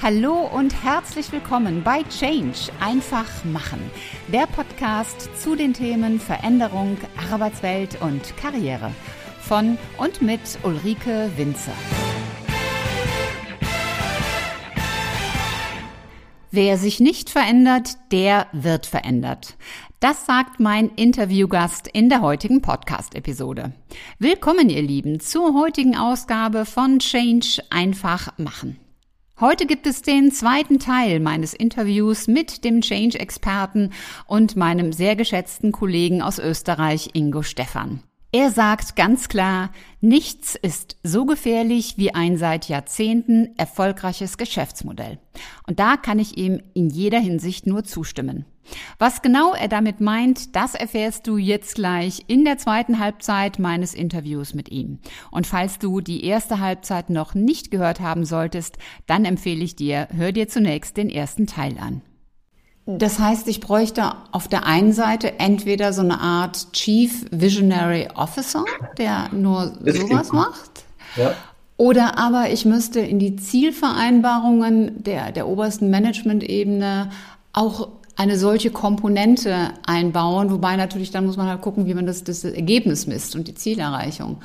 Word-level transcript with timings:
Hallo 0.00 0.48
und 0.54 0.84
herzlich 0.84 1.32
willkommen 1.32 1.82
bei 1.82 2.04
Change 2.04 2.70
einfach 2.78 3.44
machen, 3.44 3.90
der 4.28 4.46
Podcast 4.46 5.28
zu 5.36 5.56
den 5.56 5.74
Themen 5.74 6.20
Veränderung, 6.20 6.96
Arbeitswelt 7.32 8.00
und 8.00 8.36
Karriere 8.36 8.92
von 9.40 9.76
und 9.96 10.22
mit 10.22 10.40
Ulrike 10.62 11.32
Winzer. 11.36 11.72
Wer 16.52 16.78
sich 16.78 17.00
nicht 17.00 17.28
verändert, 17.28 17.98
der 18.12 18.46
wird 18.52 18.86
verändert. 18.86 19.56
Das 19.98 20.26
sagt 20.26 20.60
mein 20.60 20.90
Interviewgast 20.90 21.88
in 21.88 22.08
der 22.08 22.20
heutigen 22.20 22.62
Podcast-Episode. 22.62 23.72
Willkommen, 24.20 24.70
ihr 24.70 24.82
Lieben, 24.82 25.18
zur 25.18 25.54
heutigen 25.54 25.96
Ausgabe 25.96 26.66
von 26.66 27.00
Change 27.00 27.64
einfach 27.70 28.38
machen. 28.38 28.78
Heute 29.40 29.66
gibt 29.66 29.86
es 29.86 30.02
den 30.02 30.32
zweiten 30.32 30.80
Teil 30.80 31.20
meines 31.20 31.54
Interviews 31.54 32.26
mit 32.26 32.64
dem 32.64 32.80
Change-Experten 32.80 33.92
und 34.26 34.56
meinem 34.56 34.92
sehr 34.92 35.14
geschätzten 35.14 35.70
Kollegen 35.70 36.22
aus 36.22 36.40
Österreich, 36.40 37.10
Ingo 37.12 37.42
Stephan. 37.42 38.02
Er 38.38 38.52
sagt 38.52 38.94
ganz 38.94 39.28
klar, 39.28 39.72
nichts 40.00 40.54
ist 40.54 40.96
so 41.02 41.26
gefährlich 41.26 41.94
wie 41.98 42.14
ein 42.14 42.36
seit 42.36 42.68
Jahrzehnten 42.68 43.48
erfolgreiches 43.56 44.38
Geschäftsmodell. 44.38 45.18
Und 45.66 45.80
da 45.80 45.96
kann 45.96 46.20
ich 46.20 46.38
ihm 46.38 46.62
in 46.72 46.88
jeder 46.88 47.18
Hinsicht 47.18 47.66
nur 47.66 47.82
zustimmen. 47.82 48.44
Was 48.96 49.22
genau 49.22 49.54
er 49.54 49.66
damit 49.66 50.00
meint, 50.00 50.54
das 50.54 50.76
erfährst 50.76 51.26
du 51.26 51.36
jetzt 51.36 51.74
gleich 51.74 52.26
in 52.28 52.44
der 52.44 52.58
zweiten 52.58 53.00
Halbzeit 53.00 53.58
meines 53.58 53.92
Interviews 53.92 54.54
mit 54.54 54.68
ihm. 54.68 55.00
Und 55.32 55.48
falls 55.48 55.80
du 55.80 56.00
die 56.00 56.24
erste 56.24 56.60
Halbzeit 56.60 57.10
noch 57.10 57.34
nicht 57.34 57.72
gehört 57.72 57.98
haben 57.98 58.24
solltest, 58.24 58.78
dann 59.08 59.24
empfehle 59.24 59.64
ich 59.64 59.74
dir, 59.74 60.06
hör 60.14 60.30
dir 60.30 60.46
zunächst 60.46 60.96
den 60.96 61.10
ersten 61.10 61.48
Teil 61.48 61.76
an. 61.80 62.02
Das 62.90 63.18
heißt, 63.18 63.48
ich 63.48 63.60
bräuchte 63.60 64.12
auf 64.32 64.48
der 64.48 64.64
einen 64.64 64.94
Seite 64.94 65.38
entweder 65.38 65.92
so 65.92 66.00
eine 66.00 66.20
Art 66.20 66.72
Chief 66.72 67.26
Visionary 67.30 68.08
Officer, 68.14 68.64
der 68.96 69.28
nur 69.30 69.74
sowas 69.84 70.32
macht. 70.32 70.70
Ja. 71.14 71.34
Oder 71.76 72.16
aber 72.18 72.48
ich 72.50 72.64
müsste 72.64 73.00
in 73.00 73.18
die 73.18 73.36
Zielvereinbarungen 73.36 75.02
der, 75.02 75.32
der 75.32 75.48
obersten 75.48 75.90
Management-Ebene 75.90 77.10
auch 77.52 77.88
eine 78.16 78.38
solche 78.38 78.70
Komponente 78.70 79.70
einbauen, 79.86 80.50
wobei 80.50 80.74
natürlich 80.76 81.10
dann 81.10 81.26
muss 81.26 81.36
man 81.36 81.46
halt 81.46 81.60
gucken, 81.60 81.86
wie 81.86 81.94
man 81.94 82.06
das, 82.06 82.24
das 82.24 82.42
Ergebnis 82.42 83.06
misst 83.06 83.36
und 83.36 83.48
die 83.48 83.54
Zielerreichung. 83.54 84.38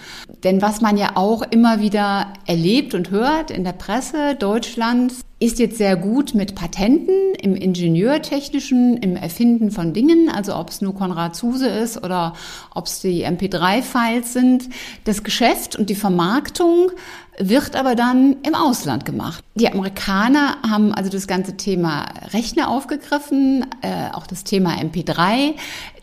Denn 0.43 0.61
was 0.61 0.81
man 0.81 0.97
ja 0.97 1.11
auch 1.15 1.43
immer 1.43 1.79
wieder 1.79 2.33
erlebt 2.45 2.93
und 2.93 3.09
hört 3.09 3.51
in 3.51 3.63
der 3.63 3.71
Presse, 3.71 4.35
Deutschland 4.35 5.13
ist 5.43 5.59
jetzt 5.59 5.77
sehr 5.77 5.97
gut 5.97 6.33
mit 6.33 6.55
Patenten 6.55 7.35
im 7.35 7.55
Ingenieurtechnischen, 7.55 8.95
im 8.97 9.17
Erfinden 9.17 9.71
von 9.71 9.93
Dingen, 9.93 10.29
also 10.29 10.55
ob 10.55 10.69
es 10.69 10.79
nur 10.79 10.95
Konrad 10.95 11.35
Zuse 11.35 11.67
ist 11.67 12.01
oder 12.01 12.33
ob 12.73 12.85
es 12.85 13.01
die 13.01 13.25
MP3-Files 13.25 14.31
sind. 14.31 14.69
Das 15.03 15.23
Geschäft 15.23 15.75
und 15.75 15.89
die 15.89 15.95
Vermarktung 15.95 16.91
wird 17.37 17.75
aber 17.75 17.95
dann 17.95 18.37
im 18.43 18.55
Ausland 18.55 19.05
gemacht. 19.05 19.43
Die 19.55 19.69
Amerikaner 19.69 20.57
haben 20.67 20.93
also 20.93 21.09
das 21.09 21.27
ganze 21.27 21.57
Thema 21.57 22.05
Rechner 22.31 22.69
aufgegriffen, 22.69 23.65
äh, 23.81 24.13
auch 24.13 24.27
das 24.27 24.45
Thema 24.45 24.75
MP3. 24.75 25.55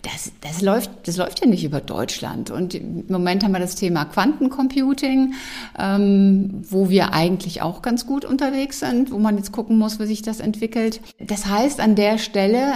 Das, 0.03 0.33
das, 0.41 0.63
läuft, 0.63 0.91
das 1.05 1.17
läuft 1.17 1.41
ja 1.41 1.47
nicht 1.47 1.65
über 1.65 1.81
Deutschland. 1.81 2.51
Und 2.51 2.75
im 2.75 3.05
Moment 3.09 3.45
haben 3.45 3.53
wir 3.53 3.61
das 3.61 3.75
Thema 3.75 4.05
Quantencomputing, 4.07 5.35
ähm, 5.79 6.63
wo 6.69 6.89
wir 6.89 7.13
eigentlich 7.13 7.61
auch 7.63 7.83
ganz 7.83 8.07
gut 8.07 8.25
unterwegs 8.25 8.81
sind, 8.81 9.13
wo 9.13 9.19
man 9.19 9.37
jetzt 9.37 9.53
gucken 9.53 9.77
muss, 9.79 9.99
wie 10.01 10.07
sich 10.07 10.23
das 10.23 10.41
entwickelt. 10.41 11.01
Das 11.19 11.47
heißt, 11.47 11.81
an 11.81 11.97
der 11.97 12.19
Stelle 12.19 12.73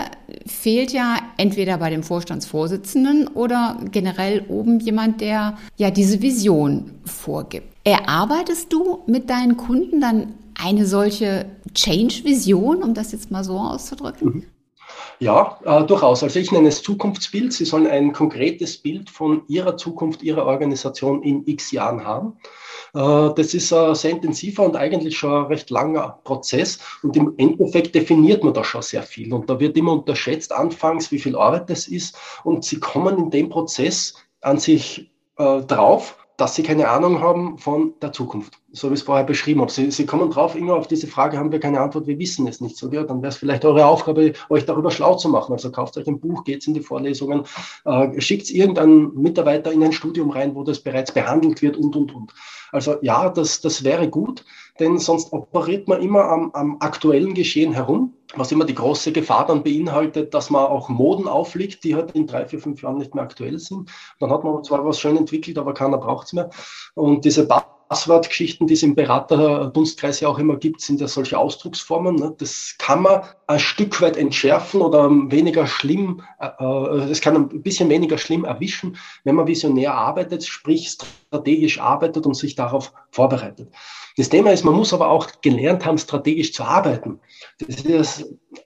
fehlt 0.47 0.93
ja 0.93 1.17
entweder 1.37 1.79
bei 1.79 1.91
dem 1.91 2.03
Vorstandsvorsitzenden 2.03 3.29
oder 3.29 3.81
generell 3.91 4.45
oben 4.49 4.81
jemand, 4.81 5.21
der 5.21 5.57
ja 5.77 5.91
diese 5.91 6.21
Vision 6.21 6.91
vorgibt. 7.05 7.69
Erarbeitest 7.85 8.73
du 8.73 9.03
mit 9.07 9.31
deinen 9.31 9.57
Kunden 9.57 10.01
dann 10.01 10.35
eine 10.55 10.87
solche 10.87 11.47
Change-Vision, 11.75 12.83
um 12.83 12.95
das 12.95 13.13
jetzt 13.13 13.31
mal 13.31 13.45
so 13.45 13.59
auszudrücken? 13.59 14.45
Ja, 15.21 15.59
äh, 15.65 15.85
durchaus. 15.85 16.23
Also 16.23 16.39
ich 16.39 16.51
nenne 16.51 16.69
es 16.69 16.83
Zukunftsbild. 16.83 17.53
Sie 17.53 17.65
sollen 17.65 17.87
ein 17.87 18.13
konkretes 18.13 18.79
Bild 18.79 19.11
von 19.11 19.43
Ihrer 19.49 19.77
Zukunft, 19.77 20.23
Ihrer 20.23 20.47
Organisation 20.47 21.23
in 21.23 21.47
x 21.47 21.71
Jahren 21.71 22.05
haben. 22.05 22.39
Äh, 22.95 23.35
das 23.35 23.55
ist 23.55 23.73
ein 23.73 23.95
sehr 23.95 24.11
intensiver 24.11 24.65
und 24.65 24.77
eigentlich 24.77 25.17
schon 25.17 25.33
ein 25.33 25.47
recht 25.47 25.71
langer 25.71 26.21
Prozess. 26.25 26.79
Und 27.03 27.17
im 27.17 27.35
Endeffekt 27.37 27.95
definiert 27.95 28.43
man 28.43 28.55
da 28.55 28.65
schon 28.65 28.83
sehr 28.83 29.03
viel. 29.03 29.33
Und 29.33 29.49
da 29.49 29.61
wird 29.61 29.77
immer 29.77 29.93
unterschätzt 29.93 30.53
anfangs, 30.53 31.13
wie 31.13 31.19
viel 31.19 31.37
Arbeit 31.37 31.71
das 31.71 31.87
ist. 31.87 32.17
Und 32.43 32.65
Sie 32.65 32.81
kommen 32.81 33.19
in 33.19 33.31
dem 33.31 33.49
Prozess 33.49 34.15
an 34.41 34.59
sich 34.59 35.11
äh, 35.39 35.61
drauf, 35.63 36.24
dass 36.37 36.57
sie 36.57 36.65
keine 36.65 36.89
Ahnung 36.89 37.21
haben 37.21 37.59
von 37.59 37.95
der 38.03 38.13
Zukunft, 38.13 38.55
so 38.73 38.89
wie 38.89 38.95
ich 38.95 39.01
es 39.01 39.07
vorher 39.07 39.25
beschrieben 39.25 39.61
habe. 39.61 39.71
Sie, 39.71 39.91
sie 39.91 40.05
kommen 40.05 40.31
drauf, 40.31 40.57
immer 40.57 40.75
auf 40.75 40.89
diese 40.89 41.07
Frage 41.07 41.39
haben 41.39 41.53
wir 41.53 41.61
keine 41.61 41.81
Antwort, 41.81 42.07
wir 42.07 42.19
wissen 42.19 42.47
es 42.49 42.61
nicht. 42.61 42.77
So, 42.77 42.91
ja, 42.91 43.05
dann 43.05 43.23
wäre 43.23 43.31
es 43.31 43.37
vielleicht 43.37 43.65
eure 43.65 43.87
Aufgabe, 43.87 44.33
euch 44.49 44.65
darüber 44.65 44.91
schlau 44.91 45.15
zu 45.15 45.29
machen. 45.29 45.53
Also 45.53 45.71
kauft 45.71 45.97
euch 45.97 46.09
ein 46.09 46.19
Buch, 46.19 46.43
geht 46.45 46.67
in 46.67 46.75
die 46.75 46.81
Vorlesungen, 46.81 47.45
äh, 47.85 48.21
schickt 48.21 48.51
irgendeinen 48.51 49.15
Mitarbeiter 49.15 49.71
in 49.71 49.85
ein 49.85 49.93
Studium 49.93 50.31
rein, 50.31 50.55
wo 50.57 50.65
das 50.65 50.81
bereits 50.81 51.13
behandelt 51.13 51.63
wird 51.63 51.77
und, 51.77 51.95
und, 51.95 52.13
und. 52.15 52.35
Also 52.73 52.97
ja, 53.03 53.29
das, 53.29 53.61
das 53.61 53.85
wäre 53.85 54.09
gut, 54.09 54.45
denn 54.81 54.99
sonst 54.99 55.33
operiert 55.33 55.87
man 55.87 56.03
immer 56.03 56.25
am, 56.25 56.51
am 56.55 56.79
aktuellen 56.81 57.35
Geschehen 57.35 57.73
herum, 57.73 58.14
was 58.39 58.53
immer 58.53 58.65
die 58.65 58.75
große 58.75 59.13
Gefahr 59.13 59.47
dann 59.47 59.63
beinhaltet, 59.63 60.35
dass 60.35 60.51
man 60.51 60.65
auch 60.67 60.89
Moden 60.89 61.29
auflegt, 61.29 61.85
die 61.85 61.95
halt 61.95 62.13
in 62.13 62.27
drei, 62.27 62.47
vier, 62.47 62.59
fünf 62.59 62.83
Jahren 62.83 62.99
nicht 62.99 63.15
mehr 63.15 63.25
aktuell 63.25 63.59
sind. 63.59 63.91
Dann 64.19 64.31
hat 64.31 64.45
man 64.45 64.63
zwar 64.65 64.85
was 64.85 65.01
schön 65.01 65.17
entwickelt, 65.17 65.59
aber 65.59 65.75
keiner 65.75 65.99
braucht 65.99 66.27
es 66.27 66.33
mehr. 66.33 66.51
Und 66.95 67.25
diese 67.25 67.47
Passwortgeschichten, 67.95 68.67
die 68.67 68.75
es 68.75 68.83
im 68.83 68.97
Beraterdunstkreis 68.97 70.19
ja 70.19 70.27
auch 70.27 70.41
immer 70.41 70.57
gibt, 70.57 70.81
sind 70.81 71.01
ja 71.01 71.07
solche 71.07 71.39
Ausdrucksformen. 71.39 72.17
Ne? 72.17 72.35
Das 72.39 72.75
kann 72.77 73.03
man 73.03 73.23
ein 73.47 73.61
Stück 73.61 74.01
weit 74.01 74.17
entschärfen 74.17 74.81
oder 74.81 75.09
weniger 75.09 75.69
schlimm, 75.69 76.21
äh, 76.41 76.47
äh, 76.47 77.09
das 77.09 77.21
kann 77.21 77.37
ein 77.37 77.63
bisschen 77.63 77.89
weniger 77.89 78.19
schlimm 78.19 78.45
erwischen, 78.45 78.97
wenn 79.23 79.37
man 79.37 79.47
visionär 79.47 79.95
arbeitet, 79.95 80.45
sprich 80.45 80.89
strategisch 80.89 81.79
arbeitet 81.79 82.27
und 82.27 82.35
sich 82.35 82.57
darauf 82.57 82.93
vorbereitet. 83.13 83.71
Das 84.17 84.29
Thema 84.29 84.51
ist, 84.51 84.65
man 84.65 84.75
muss 84.75 84.93
aber 84.93 85.09
auch 85.09 85.29
gelernt 85.41 85.87
haben, 85.87 85.99
strategisch 85.99 86.53
zu 86.53 86.65
arbeiten. 86.65 87.21
Das 87.61 87.77
ist 87.81 88.25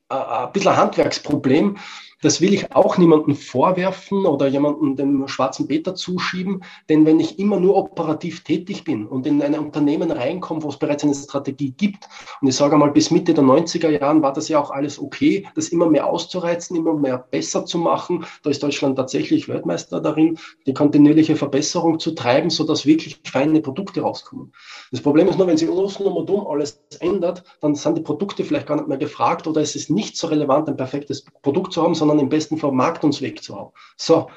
ein 0.09 0.53
bisschen 0.53 0.71
ein 0.71 0.77
Handwerksproblem. 0.79 1.77
Das 2.21 2.41
will 2.41 2.53
ich 2.53 2.75
auch 2.75 2.99
niemandem 2.99 3.37
vorwerfen 3.37 4.27
oder 4.27 4.49
jemandem 4.49 4.97
dem 4.97 5.29
schwarzen 5.29 5.69
Peter 5.69 5.95
zuschieben, 5.95 6.65
denn 6.89 7.07
wenn 7.07 7.21
ich 7.21 7.39
immer 7.39 7.61
nur 7.61 7.77
operativ 7.77 8.43
tätig 8.43 8.83
bin 8.83 9.07
und 9.07 9.25
in 9.25 9.41
ein 9.41 9.57
Unternehmen 9.57 10.11
reinkomme, 10.11 10.65
wo 10.65 10.69
es 10.69 10.79
bereits 10.79 11.05
eine 11.05 11.15
Strategie 11.15 11.71
gibt, 11.71 12.09
und 12.41 12.49
ich 12.49 12.57
sage 12.57 12.77
mal, 12.77 12.91
bis 12.91 13.13
Mitte 13.13 13.35
der 13.35 13.45
90er 13.45 13.91
Jahren 13.91 14.21
war 14.21 14.33
das 14.33 14.49
ja 14.49 14.59
auch 14.59 14.73
alles 14.73 14.99
okay, 14.99 15.47
das 15.55 15.69
immer 15.69 15.89
mehr 15.89 16.09
auszureizen, 16.09 16.77
immer 16.77 16.93
mehr 16.95 17.19
besser 17.19 17.65
zu 17.65 17.79
machen. 17.79 18.25
Da 18.43 18.51
ist 18.51 18.65
Deutschland 18.65 18.97
tatsächlich 18.97 19.49
Weltmeister 19.49 20.01
darin, 20.01 20.39
die 20.67 20.75
kontinuierliche 20.75 21.37
Verbesserung 21.37 22.01
zu 22.01 22.17
treiben, 22.17 22.51
sodass 22.51 22.85
wirklich 22.85 23.21
feine 23.25 23.61
Produkte 23.61 24.01
rauskommen. 24.01 24.53
Das 24.91 25.01
Problem 25.01 25.29
ist 25.29 25.39
nur, 25.39 25.47
wenn 25.47 25.57
sich 25.57 25.69
außen 25.69 26.05
um 26.05 26.17
und 26.17 26.29
um 26.31 26.49
alles 26.49 26.83
ändert, 26.99 27.45
dann 27.61 27.77
sind 27.77 27.97
die 27.97 28.03
Produkte 28.03 28.43
vielleicht 28.43 28.67
gar 28.67 28.75
nicht 28.77 28.89
mehr 28.89 28.99
gefragt 28.99 29.47
oder 29.47 29.61
es 29.61 29.77
ist 29.77 29.89
nicht 29.89 30.17
so 30.17 30.27
relevant, 30.27 30.69
ein 30.69 30.77
perfektes 30.77 31.25
Produkt 31.43 31.73
zu 31.73 31.83
haben, 31.83 31.95
sondern 31.95 32.08
sondern 32.09 32.25
im 32.25 32.31
besten 32.31 32.57
Vermarktungsweg 32.57 33.43
zu 33.43 33.57
haben. 33.57 33.71
So, 33.97 34.29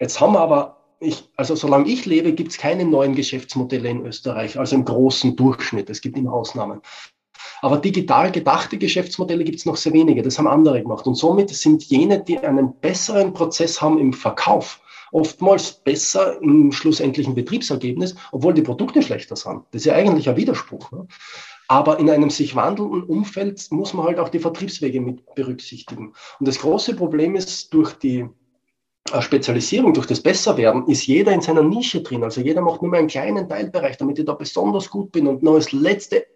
jetzt 0.00 0.20
haben 0.20 0.32
wir 0.32 0.40
aber, 0.40 0.78
ich, 1.00 1.28
also 1.36 1.54
solange 1.54 1.88
ich 1.88 2.06
lebe, 2.06 2.32
gibt 2.32 2.52
es 2.52 2.58
keine 2.58 2.84
neuen 2.84 3.14
Geschäftsmodelle 3.14 3.88
in 3.88 4.06
Österreich, 4.06 4.58
also 4.58 4.74
im 4.74 4.84
großen 4.84 5.36
Durchschnitt. 5.36 5.90
Es 5.90 6.00
gibt 6.00 6.16
immer 6.16 6.32
Ausnahmen. 6.32 6.80
Aber 7.62 7.76
digital 7.76 8.32
gedachte 8.32 8.78
Geschäftsmodelle 8.78 9.44
gibt 9.44 9.58
es 9.58 9.66
noch 9.66 9.76
sehr 9.76 9.92
wenige. 9.92 10.22
Das 10.22 10.38
haben 10.38 10.46
andere 10.46 10.82
gemacht. 10.82 11.06
Und 11.06 11.14
somit 11.14 11.50
sind 11.50 11.84
jene, 11.84 12.22
die 12.22 12.38
einen 12.38 12.74
besseren 12.80 13.34
Prozess 13.34 13.82
haben 13.82 13.98
im 13.98 14.14
Verkauf, 14.14 14.80
oftmals 15.12 15.72
besser 15.72 16.40
im 16.40 16.72
schlussendlichen 16.72 17.34
Betriebsergebnis, 17.34 18.14
obwohl 18.32 18.54
die 18.54 18.62
Produkte 18.62 19.02
schlechter 19.02 19.36
sind. 19.36 19.62
Das 19.72 19.82
ist 19.82 19.86
ja 19.86 19.94
eigentlich 19.94 20.28
ein 20.28 20.36
Widerspruch. 20.36 20.90
Ne? 20.92 21.06
Aber 21.70 22.00
in 22.00 22.10
einem 22.10 22.30
sich 22.30 22.56
wandelnden 22.56 23.04
Umfeld 23.04 23.64
muss 23.70 23.94
man 23.94 24.04
halt 24.04 24.18
auch 24.18 24.28
die 24.28 24.40
Vertriebswege 24.40 25.00
mit 25.00 25.24
berücksichtigen. 25.36 26.14
Und 26.40 26.48
das 26.48 26.58
große 26.58 26.96
Problem 26.96 27.36
ist, 27.36 27.72
durch 27.72 27.92
die 27.92 28.26
äh, 29.12 29.22
Spezialisierung, 29.22 29.94
durch 29.94 30.08
das 30.08 30.20
Besserwerden, 30.20 30.88
ist 30.88 31.06
jeder 31.06 31.30
in 31.30 31.42
seiner 31.42 31.62
Nische 31.62 32.02
drin. 32.02 32.24
Also 32.24 32.40
jeder 32.40 32.60
macht 32.60 32.82
nur 32.82 32.90
mehr 32.90 32.98
einen 32.98 33.08
kleinen 33.08 33.48
Teilbereich, 33.48 33.96
damit 33.98 34.18
ich 34.18 34.24
da 34.24 34.32
besonders 34.34 34.90
gut 34.90 35.12
bin 35.12 35.28
und 35.28 35.44
nur 35.44 35.58
das 35.58 35.70
letzte 35.70 36.26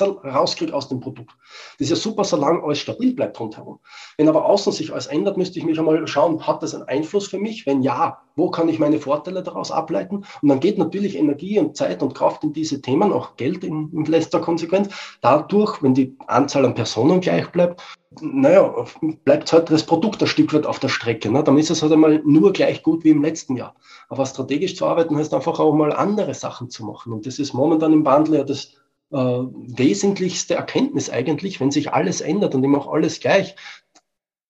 rauskriege 0.00 0.74
aus 0.74 0.88
dem 0.88 1.00
Produkt. 1.00 1.32
Das 1.78 1.86
ist 1.86 1.90
ja 1.90 1.96
super, 1.96 2.24
solange 2.24 2.62
alles 2.62 2.78
stabil 2.78 3.14
bleibt 3.14 3.38
rundherum. 3.40 3.80
Wenn 4.16 4.28
aber 4.28 4.44
außen 4.46 4.72
sich 4.72 4.92
alles 4.92 5.06
ändert, 5.06 5.36
müsste 5.36 5.58
ich 5.58 5.64
mich 5.64 5.78
einmal 5.78 6.06
schauen, 6.06 6.46
hat 6.46 6.62
das 6.62 6.74
einen 6.74 6.84
Einfluss 6.84 7.28
für 7.28 7.38
mich? 7.38 7.66
Wenn 7.66 7.82
ja, 7.82 8.18
wo 8.36 8.50
kann 8.50 8.68
ich 8.68 8.78
meine 8.78 8.98
Vorteile 8.98 9.42
daraus 9.42 9.70
ableiten? 9.70 10.24
Und 10.42 10.48
dann 10.48 10.60
geht 10.60 10.78
natürlich 10.78 11.16
Energie 11.16 11.58
und 11.58 11.76
Zeit 11.76 12.02
und 12.02 12.14
Kraft 12.14 12.44
in 12.44 12.52
diese 12.52 12.80
Themen, 12.80 13.12
auch 13.12 13.36
Geld 13.36 13.64
in, 13.64 13.90
in 13.92 14.04
letzter 14.04 14.40
Konsequenz. 14.40 14.88
Dadurch, 15.20 15.82
wenn 15.82 15.94
die 15.94 16.16
Anzahl 16.26 16.64
an 16.64 16.74
Personen 16.74 17.20
gleich 17.20 17.48
bleibt, 17.50 17.82
naja, 18.20 18.86
bleibt 19.24 19.52
halt 19.52 19.70
das 19.70 19.84
Produkt 19.84 20.22
ein 20.22 20.28
Stück 20.28 20.52
weit 20.54 20.66
auf 20.66 20.78
der 20.78 20.88
Strecke. 20.88 21.30
Ne? 21.30 21.42
Dann 21.42 21.58
ist 21.58 21.70
es 21.70 21.82
halt 21.82 21.92
einmal 21.92 22.22
nur 22.24 22.52
gleich 22.52 22.82
gut 22.82 23.04
wie 23.04 23.10
im 23.10 23.22
letzten 23.22 23.56
Jahr. 23.56 23.74
Aber 24.08 24.24
strategisch 24.26 24.76
zu 24.76 24.86
arbeiten 24.86 25.16
heißt 25.16 25.34
einfach 25.34 25.58
auch 25.58 25.74
mal 25.74 25.92
andere 25.92 26.34
Sachen 26.34 26.70
zu 26.70 26.84
machen. 26.84 27.12
Und 27.12 27.26
das 27.26 27.38
ist 27.38 27.52
momentan 27.52 27.92
im 27.92 28.04
Wandel 28.04 28.36
ja 28.36 28.44
das 28.44 28.74
äh, 29.12 29.16
wesentlichste 29.16 30.54
Erkenntnis 30.54 31.10
eigentlich, 31.10 31.60
wenn 31.60 31.70
sich 31.70 31.92
alles 31.92 32.20
ändert 32.20 32.54
und 32.54 32.64
immer 32.64 32.78
auch 32.78 32.92
alles 32.92 33.20
gleich. 33.20 33.56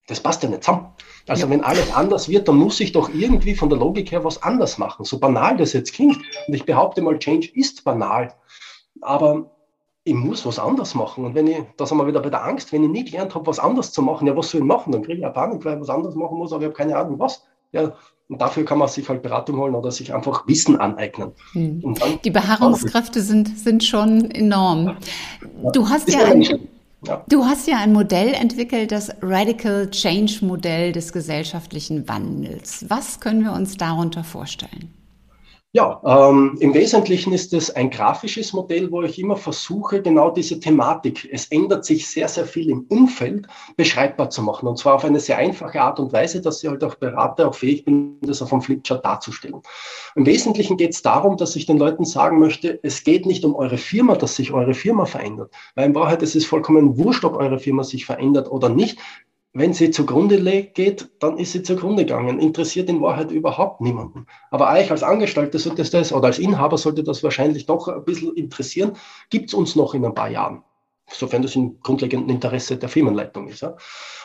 Das 0.06 0.20
passt 0.20 0.42
ja 0.42 0.48
nicht 0.48 0.64
zusammen. 0.64 0.92
Also 1.28 1.46
ja. 1.46 1.50
wenn 1.50 1.64
alles 1.64 1.92
anders 1.92 2.28
wird, 2.28 2.46
dann 2.46 2.56
muss 2.56 2.78
ich 2.78 2.92
doch 2.92 3.12
irgendwie 3.12 3.56
von 3.56 3.68
der 3.68 3.78
Logik 3.78 4.12
her 4.12 4.24
was 4.24 4.42
anders 4.42 4.78
machen. 4.78 5.04
So 5.04 5.18
banal 5.18 5.56
das 5.56 5.72
jetzt 5.72 5.92
klingt. 5.92 6.18
Und 6.46 6.54
ich 6.54 6.64
behaupte 6.64 7.02
mal, 7.02 7.18
Change 7.18 7.48
ist 7.54 7.82
banal. 7.82 8.32
Aber 9.00 9.50
ich 10.04 10.14
muss 10.14 10.46
was 10.46 10.60
anders 10.60 10.94
machen. 10.94 11.24
Und 11.24 11.34
wenn 11.34 11.48
ich, 11.48 11.58
da 11.76 11.84
sind 11.84 11.98
wir 11.98 12.06
wieder 12.06 12.20
bei 12.20 12.30
der 12.30 12.44
Angst, 12.44 12.72
wenn 12.72 12.84
ich 12.84 12.90
nie 12.90 13.04
gelernt 13.04 13.34
habe, 13.34 13.46
was 13.46 13.58
anders 13.58 13.90
zu 13.90 14.02
machen, 14.02 14.28
ja, 14.28 14.36
was 14.36 14.50
soll 14.50 14.60
ich 14.60 14.66
machen? 14.66 14.92
Dann 14.92 15.02
kriege 15.02 15.14
ich 15.14 15.22
ja 15.22 15.30
Panik, 15.30 15.64
weil 15.64 15.74
ich 15.74 15.80
was 15.80 15.90
anderes 15.90 16.14
machen 16.14 16.38
muss, 16.38 16.52
aber 16.52 16.62
ich 16.62 16.66
habe 16.66 16.76
keine 16.76 16.96
Ahnung, 16.96 17.18
was. 17.18 17.44
Ja, 17.72 17.92
und 18.28 18.40
dafür 18.40 18.64
kann 18.64 18.78
man 18.78 18.88
sich 18.88 19.08
halt 19.08 19.22
Beratung 19.22 19.56
holen 19.58 19.74
oder 19.74 19.90
sich 19.90 20.12
einfach 20.12 20.46
Wissen 20.48 20.78
aneignen. 20.80 21.32
Hm. 21.52 21.94
Die 22.24 22.30
Beharrungskräfte 22.30 23.20
sind, 23.20 23.58
sind 23.58 23.84
schon 23.84 24.30
enorm. 24.30 24.96
Du 25.72 25.88
hast 25.88 26.12
ja 26.12 26.24
ein, 26.24 26.42
ja. 27.06 27.24
Du 27.28 27.44
hast 27.44 27.68
ja 27.68 27.78
ein 27.78 27.92
Modell 27.92 28.34
entwickelt, 28.34 28.90
das 28.90 29.10
Radical 29.22 29.90
Change 29.90 30.44
Modell 30.44 30.92
des 30.92 31.12
gesellschaftlichen 31.12 32.08
Wandels. 32.08 32.84
Was 32.88 33.20
können 33.20 33.44
wir 33.44 33.52
uns 33.52 33.76
darunter 33.76 34.24
vorstellen? 34.24 34.92
Ja, 35.76 36.00
ähm, 36.06 36.56
im 36.60 36.72
Wesentlichen 36.72 37.34
ist 37.34 37.52
es 37.52 37.70
ein 37.70 37.90
grafisches 37.90 38.54
Modell, 38.54 38.90
wo 38.90 39.02
ich 39.02 39.18
immer 39.18 39.36
versuche, 39.36 40.00
genau 40.00 40.30
diese 40.30 40.58
Thematik, 40.58 41.28
es 41.30 41.48
ändert 41.48 41.84
sich 41.84 42.08
sehr, 42.08 42.28
sehr 42.28 42.46
viel 42.46 42.70
im 42.70 42.86
Umfeld, 42.88 43.46
beschreibbar 43.76 44.30
zu 44.30 44.40
machen. 44.40 44.66
Und 44.68 44.78
zwar 44.78 44.94
auf 44.94 45.04
eine 45.04 45.20
sehr 45.20 45.36
einfache 45.36 45.78
Art 45.82 46.00
und 46.00 46.14
Weise, 46.14 46.40
dass 46.40 46.62
ich 46.62 46.70
halt 46.70 46.82
auch 46.82 46.94
Berater 46.94 47.46
auch 47.46 47.54
fähig 47.54 47.84
bin, 47.84 48.16
das 48.22 48.40
auf 48.40 48.54
einem 48.54 48.62
Flipchart 48.62 49.04
darzustellen. 49.04 49.60
Im 50.14 50.24
Wesentlichen 50.24 50.78
geht 50.78 50.94
es 50.94 51.02
darum, 51.02 51.36
dass 51.36 51.54
ich 51.56 51.66
den 51.66 51.76
Leuten 51.76 52.06
sagen 52.06 52.38
möchte, 52.38 52.80
es 52.82 53.04
geht 53.04 53.26
nicht 53.26 53.44
um 53.44 53.54
eure 53.54 53.76
Firma, 53.76 54.16
dass 54.16 54.36
sich 54.36 54.52
eure 54.52 54.72
Firma 54.72 55.04
verändert. 55.04 55.52
Weil 55.74 55.88
in 55.88 55.94
Wahrheit 55.94 56.22
ist 56.22 56.36
es 56.36 56.46
vollkommen 56.46 56.96
wurscht, 56.96 57.26
ob 57.26 57.36
eure 57.36 57.58
Firma 57.58 57.84
sich 57.84 58.06
verändert 58.06 58.50
oder 58.50 58.70
nicht 58.70 58.98
wenn 59.58 59.72
sie 59.72 59.90
zugrunde 59.90 60.38
geht, 60.64 61.08
dann 61.18 61.38
ist 61.38 61.52
sie 61.52 61.62
zugrunde 61.62 62.04
gegangen. 62.04 62.40
Interessiert 62.40 62.90
in 62.90 63.00
Wahrheit 63.00 63.30
überhaupt 63.30 63.80
niemanden. 63.80 64.26
Aber 64.50 64.70
euch 64.70 64.90
als 64.90 65.02
Angestellte 65.02 65.58
sollte 65.58 65.82
das, 65.82 66.12
oder 66.12 66.26
als 66.26 66.38
Inhaber 66.38 66.76
sollte 66.76 67.02
das 67.02 67.22
wahrscheinlich 67.22 67.64
doch 67.64 67.88
ein 67.88 68.04
bisschen 68.04 68.34
interessieren. 68.34 68.92
Gibt 69.30 69.48
es 69.48 69.54
uns 69.54 69.74
noch 69.74 69.94
in 69.94 70.04
ein 70.04 70.14
paar 70.14 70.28
Jahren? 70.28 70.62
Sofern 71.08 71.40
das 71.40 71.56
im 71.56 71.80
grundlegenden 71.80 72.28
Interesse 72.28 72.76
der 72.76 72.90
Firmenleitung 72.90 73.48
ist. 73.48 73.62
Ja. 73.62 73.76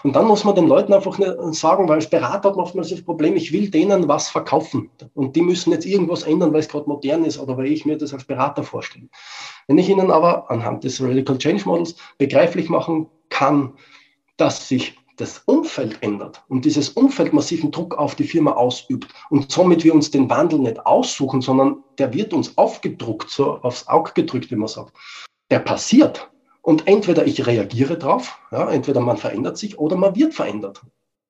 Und 0.03 0.15
dann 0.17 0.25
muss 0.25 0.43
man 0.43 0.55
den 0.55 0.67
Leuten 0.67 0.91
einfach 0.91 1.17
sagen, 1.53 1.87
weil 1.87 1.95
als 1.95 2.09
Berater 2.09 2.49
hat 2.49 2.55
man 2.57 2.65
oftmals 2.65 2.89
das 2.89 3.03
Problem, 3.03 3.37
ich 3.37 3.53
will 3.53 3.69
denen 3.69 4.09
was 4.09 4.29
verkaufen. 4.29 4.89
Und 5.13 5.37
die 5.37 5.41
müssen 5.41 5.71
jetzt 5.71 5.85
irgendwas 5.85 6.23
ändern, 6.23 6.51
weil 6.51 6.59
es 6.59 6.67
gerade 6.67 6.89
modern 6.89 7.23
ist 7.23 7.39
oder 7.39 7.55
weil 7.55 7.67
ich 7.67 7.85
mir 7.85 7.97
das 7.97 8.13
als 8.13 8.25
Berater 8.25 8.63
vorstelle. 8.63 9.07
Wenn 9.67 9.77
ich 9.77 9.87
ihnen 9.87 10.11
aber 10.11 10.51
anhand 10.51 10.83
des 10.83 11.01
Radical 11.01 11.37
Change 11.37 11.63
Models 11.65 11.95
begreiflich 12.17 12.67
machen 12.67 13.07
kann, 13.29 13.75
dass 14.37 14.67
sich 14.67 14.97
das 15.21 15.43
Umfeld 15.45 16.01
ändert 16.01 16.43
und 16.49 16.65
dieses 16.65 16.89
Umfeld 16.89 17.31
massiven 17.31 17.71
Druck 17.71 17.95
auf 17.95 18.15
die 18.15 18.23
Firma 18.23 18.53
ausübt 18.53 19.07
und 19.29 19.51
somit 19.51 19.83
wir 19.83 19.93
uns 19.93 20.09
den 20.09 20.29
Wandel 20.31 20.59
nicht 20.59 20.83
aussuchen, 20.83 21.41
sondern 21.41 21.83
der 21.99 22.11
wird 22.13 22.33
uns 22.33 22.57
aufgedruckt, 22.57 23.29
so 23.29 23.59
aufs 23.61 23.87
Auge 23.87 24.13
gedrückt, 24.15 24.49
wie 24.49 24.55
man 24.55 24.67
sagt. 24.67 24.93
Der 25.51 25.59
passiert. 25.59 26.31
Und 26.63 26.87
entweder 26.87 27.25
ich 27.25 27.45
reagiere 27.45 27.97
drauf, 27.97 28.39
ja, 28.51 28.69
entweder 28.71 28.99
man 28.99 29.17
verändert 29.17 29.57
sich 29.57 29.77
oder 29.77 29.95
man 29.95 30.15
wird 30.15 30.33
verändert. 30.33 30.81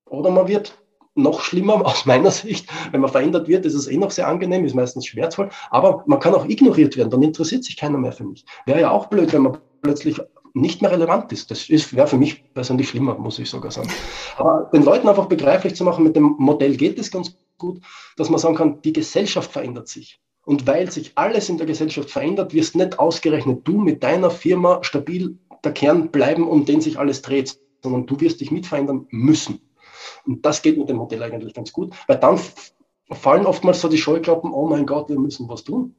Oder 0.10 0.32
man 0.32 0.48
wird 0.48 0.78
noch 1.16 1.42
schlimmer 1.42 1.86
aus 1.86 2.06
meiner 2.06 2.32
Sicht. 2.32 2.70
Wenn 2.92 3.02
man 3.02 3.12
verändert 3.12 3.50
wird, 3.50 3.66
ist 3.66 3.74
es 3.74 3.88
eh 3.88 3.98
noch 3.98 4.12
sehr 4.12 4.28
angenehm, 4.28 4.64
ist 4.64 4.74
meistens 4.74 5.06
schmerzvoll, 5.06 5.50
aber 5.70 6.04
man 6.08 6.20
kann 6.20 6.34
auch 6.34 6.46
ignoriert 6.46 6.96
werden, 6.96 7.10
dann 7.10 7.24
interessiert 7.24 7.66
sich 7.66 7.76
keiner 7.76 7.98
mehr 7.98 8.14
für 8.14 8.24
mich. 8.24 8.46
Wäre 8.66 8.80
ja 8.80 8.92
auch 8.92 9.08
blöd, 9.08 9.34
wenn 9.34 9.42
man 9.44 9.58
plötzlich 9.82 10.18
nicht 10.53 10.81
mehr 10.81 10.92
relevant 10.92 11.31
ist. 11.31 11.51
Das 11.51 11.69
wäre 11.69 12.07
für 12.07 12.18
mich 12.18 12.44
persönlich 12.53 12.89
schlimmer, 12.89 13.15
muss 13.18 13.39
ich 13.39 13.50
sogar 13.50 13.71
sagen. 13.71 13.89
Aber 14.38 14.69
den 14.74 14.83
Leuten 14.83 15.07
einfach 15.07 15.27
begreiflich 15.27 15.75
zu 15.75 15.83
machen, 15.83 16.03
mit 16.03 16.15
dem 16.15 16.36
Modell 16.38 16.75
geht 16.75 17.00
es 17.00 17.12
ganz 17.12 17.36
gut, 17.57 17.81
dass 18.18 18.30
man 18.30 18.39
sagen 18.39 18.56
kann, 18.56 18.81
die 18.81 18.94
Gesellschaft 18.94 19.51
verändert 19.51 19.88
sich. 19.88 20.19
Und 20.44 20.65
weil 20.65 20.92
sich 20.92 21.12
alles 21.15 21.50
in 21.50 21.57
der 21.57 21.68
Gesellschaft 21.68 22.09
verändert, 22.09 22.53
wirst 22.53 22.75
nicht 22.75 23.00
ausgerechnet 23.00 23.68
du 23.68 23.77
mit 23.77 24.03
deiner 24.03 24.31
Firma 24.31 24.83
stabil 24.83 25.38
der 25.63 25.71
Kern 25.71 26.09
bleiben, 26.09 26.48
um 26.48 26.65
den 26.65 26.81
sich 26.81 26.98
alles 26.98 27.21
dreht, 27.21 27.57
sondern 27.83 28.07
du 28.07 28.19
wirst 28.19 28.42
dich 28.42 28.51
mit 28.51 28.65
verändern 28.65 29.06
müssen. 29.12 29.62
Und 30.25 30.45
das 30.45 30.62
geht 30.62 30.77
mit 30.77 30.89
dem 30.89 30.98
Modell 30.98 31.21
eigentlich 31.21 31.53
ganz 31.53 31.71
gut, 31.71 31.94
weil 32.07 32.18
dann 32.18 32.39
fallen 33.12 33.45
oftmals 33.45 33.81
so 33.81 33.88
die 33.88 33.98
Scheuklappen, 33.98 34.51
oh 34.51 34.68
mein 34.68 34.86
Gott, 34.86 35.09
wir 35.09 35.19
müssen 35.19 35.48
was 35.48 35.63
tun. 35.63 35.95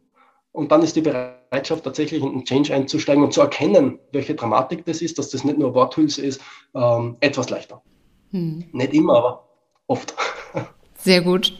Und 0.50 0.72
dann 0.72 0.82
ist 0.82 0.96
die 0.96 1.00
Bereitschaft, 1.00 1.41
tatsächlich 1.60 2.22
in 2.22 2.28
einen 2.28 2.44
Change 2.44 2.74
einzusteigen 2.74 3.22
und 3.22 3.32
zu 3.32 3.40
erkennen, 3.40 3.98
welche 4.12 4.34
Dramatik 4.34 4.84
das 4.84 5.02
ist, 5.02 5.18
dass 5.18 5.30
das 5.30 5.44
nicht 5.44 5.58
nur 5.58 5.74
Worthülse 5.74 6.22
ist, 6.22 6.40
ähm, 6.74 7.16
etwas 7.20 7.50
leichter. 7.50 7.82
Hm. 8.30 8.64
Nicht 8.72 8.94
immer, 8.94 9.16
aber 9.16 9.48
oft. 9.86 10.14
Sehr 10.98 11.22
gut. 11.22 11.52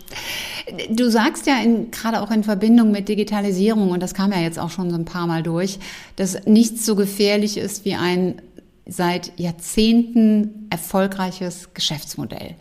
Du 0.91 1.11
sagst 1.11 1.47
ja 1.47 1.57
gerade 1.91 2.23
auch 2.23 2.31
in 2.31 2.45
Verbindung 2.45 2.93
mit 2.93 3.09
Digitalisierung, 3.09 3.91
und 3.91 4.01
das 4.01 4.15
kam 4.15 4.33
ja 4.33 4.39
jetzt 4.39 4.59
auch 4.59 4.71
schon 4.71 4.91
so 4.91 4.97
ein 4.97 5.05
paar 5.05 5.27
Mal 5.27 5.43
durch, 5.43 5.79
dass 6.17 6.47
nichts 6.47 6.87
so 6.87 6.95
gefährlich 6.95 7.57
ist 7.57 7.85
wie 7.85 7.95
ein 7.95 8.41
seit 8.87 9.39
Jahrzehnten 9.39 10.69
erfolgreiches 10.71 11.75
Geschäftsmodell. 11.75 12.57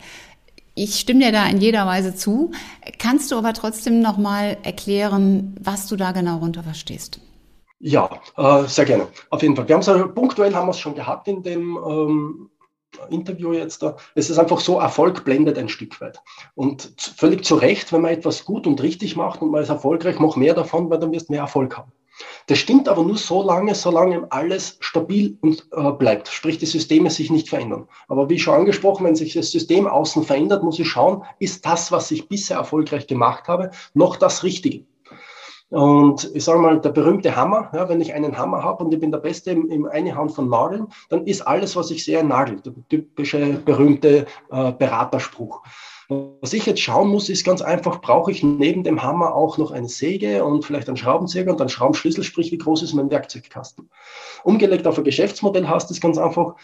Ich 0.74 0.98
stimme 0.98 1.20
dir 1.20 1.32
da 1.32 1.46
in 1.46 1.58
jeder 1.58 1.86
Weise 1.86 2.14
zu. 2.14 2.50
Kannst 2.98 3.30
du 3.30 3.36
aber 3.36 3.52
trotzdem 3.52 4.00
noch 4.00 4.16
mal 4.16 4.56
erklären, 4.62 5.54
was 5.60 5.86
du 5.86 5.96
da 5.96 6.12
genau 6.12 6.38
runter 6.38 6.62
verstehst? 6.62 7.20
Ja, 7.78 8.08
äh, 8.36 8.64
sehr 8.64 8.84
gerne. 8.84 9.08
Auf 9.30 9.42
jeden 9.42 9.56
Fall. 9.56 9.68
Wir 9.68 9.74
haben 9.74 9.80
es 9.80 10.14
punktuell 10.14 10.54
haben 10.54 10.68
wir 10.68 10.70
es 10.70 10.78
schon 10.78 10.94
gehabt 10.94 11.28
in 11.28 11.42
dem 11.42 11.76
ähm, 11.76 12.50
Interview 13.10 13.52
jetzt 13.52 13.82
da. 13.82 13.96
Es 14.14 14.30
ist 14.30 14.38
einfach 14.38 14.60
so, 14.60 14.78
Erfolg 14.78 15.24
blendet 15.24 15.58
ein 15.58 15.68
Stück 15.68 16.00
weit. 16.00 16.20
Und 16.54 16.94
völlig 17.16 17.44
zu 17.44 17.56
Recht, 17.56 17.92
wenn 17.92 18.02
man 18.02 18.12
etwas 18.12 18.44
gut 18.44 18.66
und 18.66 18.82
richtig 18.82 19.16
macht 19.16 19.42
und 19.42 19.50
man 19.50 19.62
ist 19.62 19.68
erfolgreich, 19.68 20.18
mach 20.20 20.36
mehr 20.36 20.54
davon, 20.54 20.90
weil 20.90 21.00
dann 21.00 21.12
wirst 21.12 21.28
du 21.28 21.32
mehr 21.32 21.42
Erfolg 21.42 21.76
haben. 21.76 21.92
Das 22.46 22.58
stimmt 22.58 22.88
aber 22.88 23.02
nur 23.02 23.16
so 23.16 23.42
lange, 23.42 23.74
solange 23.74 24.26
alles 24.30 24.76
stabil 24.80 25.36
und, 25.40 25.66
äh, 25.72 25.90
bleibt, 25.92 26.28
sprich 26.28 26.58
die 26.58 26.66
Systeme 26.66 27.10
sich 27.10 27.30
nicht 27.30 27.48
verändern. 27.48 27.88
Aber 28.08 28.28
wie 28.28 28.38
schon 28.38 28.54
angesprochen, 28.54 29.06
wenn 29.06 29.16
sich 29.16 29.34
das 29.34 29.50
System 29.50 29.86
außen 29.86 30.24
verändert, 30.24 30.62
muss 30.62 30.78
ich 30.78 30.88
schauen, 30.88 31.24
ist 31.38 31.64
das, 31.64 31.92
was 31.92 32.10
ich 32.10 32.28
bisher 32.28 32.56
erfolgreich 32.56 33.06
gemacht 33.06 33.48
habe, 33.48 33.70
noch 33.94 34.16
das 34.16 34.44
Richtige? 34.44 34.84
Und 35.72 36.30
ich 36.34 36.44
sage 36.44 36.58
mal, 36.58 36.78
der 36.82 36.90
berühmte 36.90 37.34
Hammer, 37.34 37.70
ja, 37.72 37.88
wenn 37.88 38.02
ich 38.02 38.12
einen 38.12 38.36
Hammer 38.36 38.62
habe 38.62 38.84
und 38.84 38.92
ich 38.92 39.00
bin 39.00 39.10
der 39.10 39.18
Beste 39.18 39.52
im, 39.52 39.70
im 39.70 39.86
eine 39.86 40.14
Hand 40.14 40.32
von 40.32 40.50
Nageln, 40.50 40.88
dann 41.08 41.26
ist 41.26 41.40
alles, 41.40 41.76
was 41.76 41.90
ich 41.90 42.04
sehe, 42.04 42.18
ein 42.18 42.28
Nagel. 42.28 42.60
Der 42.60 42.74
typische, 42.90 43.38
berühmte 43.64 44.26
äh, 44.50 44.72
Beraterspruch. 44.72 45.62
Was 46.40 46.52
ich 46.52 46.66
jetzt 46.66 46.80
schauen 46.80 47.08
muss, 47.08 47.28
ist 47.28 47.44
ganz 47.44 47.62
einfach, 47.62 48.00
brauche 48.00 48.30
ich 48.30 48.42
neben 48.42 48.82
dem 48.84 49.02
Hammer 49.02 49.34
auch 49.34 49.58
noch 49.58 49.70
eine 49.70 49.88
Säge 49.88 50.44
und 50.44 50.64
vielleicht 50.64 50.88
einen 50.88 50.96
Schraubenzieher 50.96 51.48
und 51.48 51.60
einen 51.60 51.70
Schraubenschlüssel, 51.70 52.24
sprich, 52.24 52.50
wie 52.50 52.58
groß 52.58 52.82
ist 52.82 52.94
mein 52.94 53.10
Werkzeugkasten? 53.10 53.90
Umgelegt 54.44 54.86
auf 54.86 54.98
ein 54.98 55.04
Geschäftsmodell 55.04 55.68
heißt 55.68 55.90
es 55.90 56.00
ganz 56.00 56.18
einfach, 56.18 56.56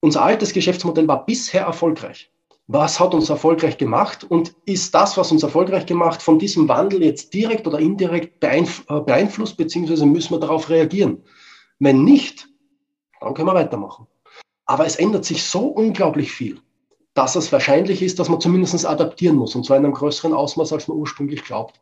unser 0.00 0.22
altes 0.22 0.52
Geschäftsmodell 0.52 1.08
war 1.08 1.26
bisher 1.26 1.62
erfolgreich. 1.62 2.30
Was 2.68 3.00
hat 3.00 3.14
uns 3.14 3.28
erfolgreich 3.28 3.76
gemacht 3.76 4.24
und 4.24 4.54
ist 4.64 4.94
das, 4.94 5.16
was 5.16 5.32
uns 5.32 5.42
erfolgreich 5.42 5.86
gemacht, 5.86 6.22
von 6.22 6.38
diesem 6.38 6.68
Wandel 6.68 7.02
jetzt 7.02 7.34
direkt 7.34 7.66
oder 7.66 7.80
indirekt 7.80 8.42
äh, 8.42 8.64
beeinflusst, 9.00 9.56
beziehungsweise 9.56 10.06
müssen 10.06 10.34
wir 10.34 10.40
darauf 10.40 10.70
reagieren? 10.70 11.24
Wenn 11.78 12.04
nicht, 12.04 12.48
dann 13.20 13.34
können 13.34 13.48
wir 13.48 13.54
weitermachen. 13.54 14.06
Aber 14.64 14.86
es 14.86 14.96
ändert 14.96 15.24
sich 15.24 15.42
so 15.42 15.66
unglaublich 15.66 16.30
viel 16.30 16.60
dass 17.14 17.36
es 17.36 17.52
wahrscheinlich 17.52 18.02
ist, 18.02 18.18
dass 18.18 18.28
man 18.28 18.40
zumindest 18.40 18.86
adaptieren 18.86 19.36
muss 19.36 19.54
und 19.54 19.66
zwar 19.66 19.76
in 19.76 19.84
einem 19.84 19.94
größeren 19.94 20.32
Ausmaß, 20.32 20.72
als 20.72 20.88
man 20.88 20.96
ursprünglich 20.96 21.44
glaubt. 21.44 21.80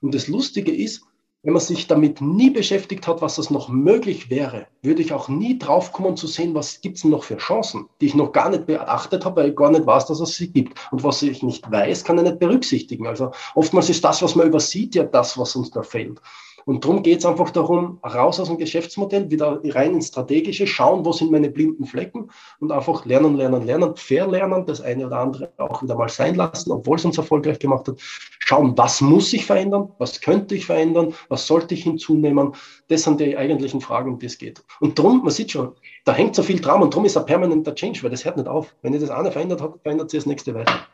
Und 0.00 0.14
das 0.14 0.28
Lustige 0.28 0.74
ist, 0.74 1.02
wenn 1.44 1.54
man 1.54 1.62
sich 1.62 1.88
damit 1.88 2.20
nie 2.20 2.50
beschäftigt 2.50 3.08
hat, 3.08 3.20
was 3.20 3.34
das 3.34 3.50
noch 3.50 3.68
möglich 3.68 4.30
wäre, 4.30 4.68
würde 4.80 5.02
ich 5.02 5.12
auch 5.12 5.28
nie 5.28 5.58
draufkommen 5.58 6.16
zu 6.16 6.28
sehen, 6.28 6.54
was 6.54 6.80
gibt 6.80 6.98
es 6.98 7.04
noch 7.04 7.24
für 7.24 7.36
Chancen, 7.36 7.88
die 8.00 8.06
ich 8.06 8.14
noch 8.14 8.30
gar 8.30 8.48
nicht 8.48 8.66
beachtet 8.66 9.24
habe, 9.24 9.40
weil 9.40 9.50
ich 9.50 9.56
gar 9.56 9.72
nicht 9.72 9.84
weiß, 9.84 10.06
dass 10.06 10.20
es 10.20 10.36
sie 10.36 10.52
gibt. 10.52 10.78
Und 10.92 11.02
was 11.02 11.20
ich 11.22 11.42
nicht 11.42 11.68
weiß, 11.68 12.04
kann 12.04 12.18
ich 12.18 12.24
nicht 12.24 12.38
berücksichtigen. 12.38 13.08
Also 13.08 13.32
oftmals 13.56 13.90
ist 13.90 14.04
das, 14.04 14.22
was 14.22 14.36
man 14.36 14.46
übersieht, 14.46 14.94
ja 14.94 15.02
das, 15.02 15.36
was 15.36 15.56
uns 15.56 15.70
da 15.72 15.82
fehlt. 15.82 16.20
Und 16.64 16.84
darum 16.84 17.02
geht 17.02 17.18
es 17.18 17.26
einfach 17.26 17.50
darum, 17.50 17.98
raus 18.04 18.40
aus 18.40 18.48
dem 18.48 18.58
Geschäftsmodell, 18.58 19.30
wieder 19.30 19.60
rein 19.64 19.94
ins 19.94 20.08
Strategische, 20.08 20.66
schauen, 20.66 21.04
wo 21.04 21.12
sind 21.12 21.30
meine 21.30 21.50
blinden 21.50 21.84
Flecken 21.84 22.30
und 22.60 22.72
einfach 22.72 23.04
lernen, 23.04 23.36
lernen, 23.36 23.64
lernen, 23.66 23.96
verlernen, 23.96 24.66
das 24.66 24.80
eine 24.80 25.06
oder 25.06 25.18
andere 25.18 25.52
auch 25.58 25.82
wieder 25.82 25.94
mal 25.96 26.08
sein 26.08 26.34
lassen, 26.34 26.70
obwohl 26.72 26.96
es 26.96 27.04
uns 27.04 27.18
erfolgreich 27.18 27.58
gemacht 27.58 27.88
hat. 27.88 27.96
Schauen, 28.40 28.76
was 28.76 29.00
muss 29.00 29.32
ich 29.32 29.46
verändern, 29.46 29.92
was 29.98 30.20
könnte 30.20 30.54
ich 30.54 30.66
verändern, 30.66 31.14
was 31.28 31.46
sollte 31.46 31.74
ich 31.74 31.84
hinzunehmen. 31.84 32.52
Das 32.88 33.02
sind 33.02 33.20
die 33.20 33.36
eigentlichen 33.36 33.80
Fragen, 33.80 34.12
um 34.12 34.18
die 34.18 34.26
es 34.26 34.38
geht. 34.38 34.62
Und 34.80 34.98
darum, 34.98 35.22
man 35.22 35.30
sieht 35.30 35.52
schon, 35.52 35.72
da 36.04 36.12
hängt 36.12 36.34
so 36.34 36.42
viel 36.42 36.60
dran 36.60 36.82
und 36.82 36.92
darum 36.92 37.04
ist 37.04 37.16
ein 37.16 37.26
permanenter 37.26 37.74
Change, 37.74 38.02
weil 38.02 38.10
das 38.10 38.24
hört 38.24 38.36
nicht 38.36 38.48
auf. 38.48 38.74
Wenn 38.82 38.92
ihr 38.92 39.00
das 39.00 39.10
eine 39.10 39.30
verändert 39.30 39.60
hat, 39.62 39.74
verändert 39.82 40.10
sich 40.10 40.18
das 40.18 40.26
nächste 40.26 40.54
weiter. 40.54 40.86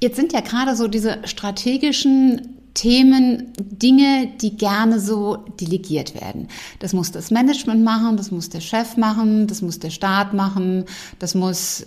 Jetzt 0.00 0.16
sind 0.16 0.32
ja 0.32 0.40
gerade 0.40 0.76
so 0.76 0.88
diese 0.88 1.26
strategischen 1.26 2.55
Themen, 2.76 3.54
Dinge, 3.58 4.28
die 4.40 4.54
gerne 4.56 5.00
so 5.00 5.36
delegiert 5.58 6.14
werden. 6.14 6.48
Das 6.78 6.92
muss 6.92 7.10
das 7.10 7.30
Management 7.30 7.82
machen, 7.82 8.18
das 8.18 8.30
muss 8.30 8.50
der 8.50 8.60
Chef 8.60 8.98
machen, 8.98 9.46
das 9.46 9.62
muss 9.62 9.78
der 9.78 9.88
Staat 9.88 10.34
machen, 10.34 10.84
das 11.18 11.34
muss 11.34 11.86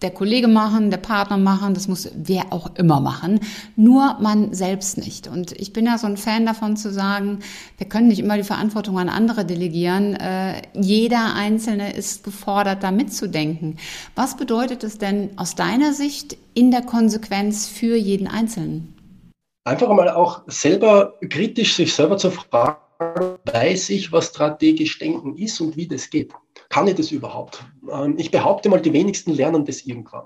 der 0.00 0.10
Kollege 0.10 0.48
machen, 0.48 0.90
der 0.90 0.96
Partner 0.96 1.36
machen, 1.36 1.74
das 1.74 1.86
muss 1.86 2.08
wer 2.16 2.50
auch 2.50 2.74
immer 2.76 2.98
machen, 2.98 3.40
nur 3.76 4.16
man 4.20 4.54
selbst 4.54 4.96
nicht. 4.96 5.28
Und 5.28 5.52
ich 5.52 5.74
bin 5.74 5.84
ja 5.84 5.98
so 5.98 6.06
ein 6.06 6.16
Fan 6.16 6.46
davon 6.46 6.78
zu 6.78 6.90
sagen, 6.90 7.40
wir 7.76 7.86
können 7.86 8.08
nicht 8.08 8.18
immer 8.18 8.38
die 8.38 8.42
Verantwortung 8.42 8.98
an 8.98 9.10
andere 9.10 9.44
delegieren. 9.44 10.14
Äh, 10.14 10.62
jeder 10.74 11.34
Einzelne 11.34 11.92
ist 11.94 12.24
gefordert, 12.24 12.82
da 12.82 12.90
mitzudenken. 12.90 13.76
Was 14.14 14.38
bedeutet 14.38 14.82
es 14.82 14.96
denn 14.96 15.28
aus 15.36 15.56
deiner 15.56 15.92
Sicht 15.92 16.38
in 16.54 16.70
der 16.70 16.82
Konsequenz 16.82 17.68
für 17.68 17.96
jeden 17.96 18.28
Einzelnen? 18.28 18.94
Einfach 19.64 19.88
mal 19.88 20.08
auch 20.08 20.42
selber 20.48 21.14
kritisch 21.30 21.76
sich 21.76 21.94
selber 21.94 22.16
zu 22.16 22.32
fragen, 22.32 22.78
weiß 23.52 23.90
ich, 23.90 24.10
was 24.10 24.26
strategisch 24.26 24.98
denken 24.98 25.36
ist 25.36 25.60
und 25.60 25.76
wie 25.76 25.86
das 25.86 26.10
geht? 26.10 26.32
Kann 26.68 26.88
ich 26.88 26.96
das 26.96 27.12
überhaupt? 27.12 27.64
Ähm, 27.90 28.14
ich 28.18 28.30
behaupte 28.30 28.68
mal, 28.68 28.80
die 28.80 28.92
wenigsten 28.92 29.32
lernen 29.32 29.64
das 29.64 29.82
irgendwann. 29.82 30.24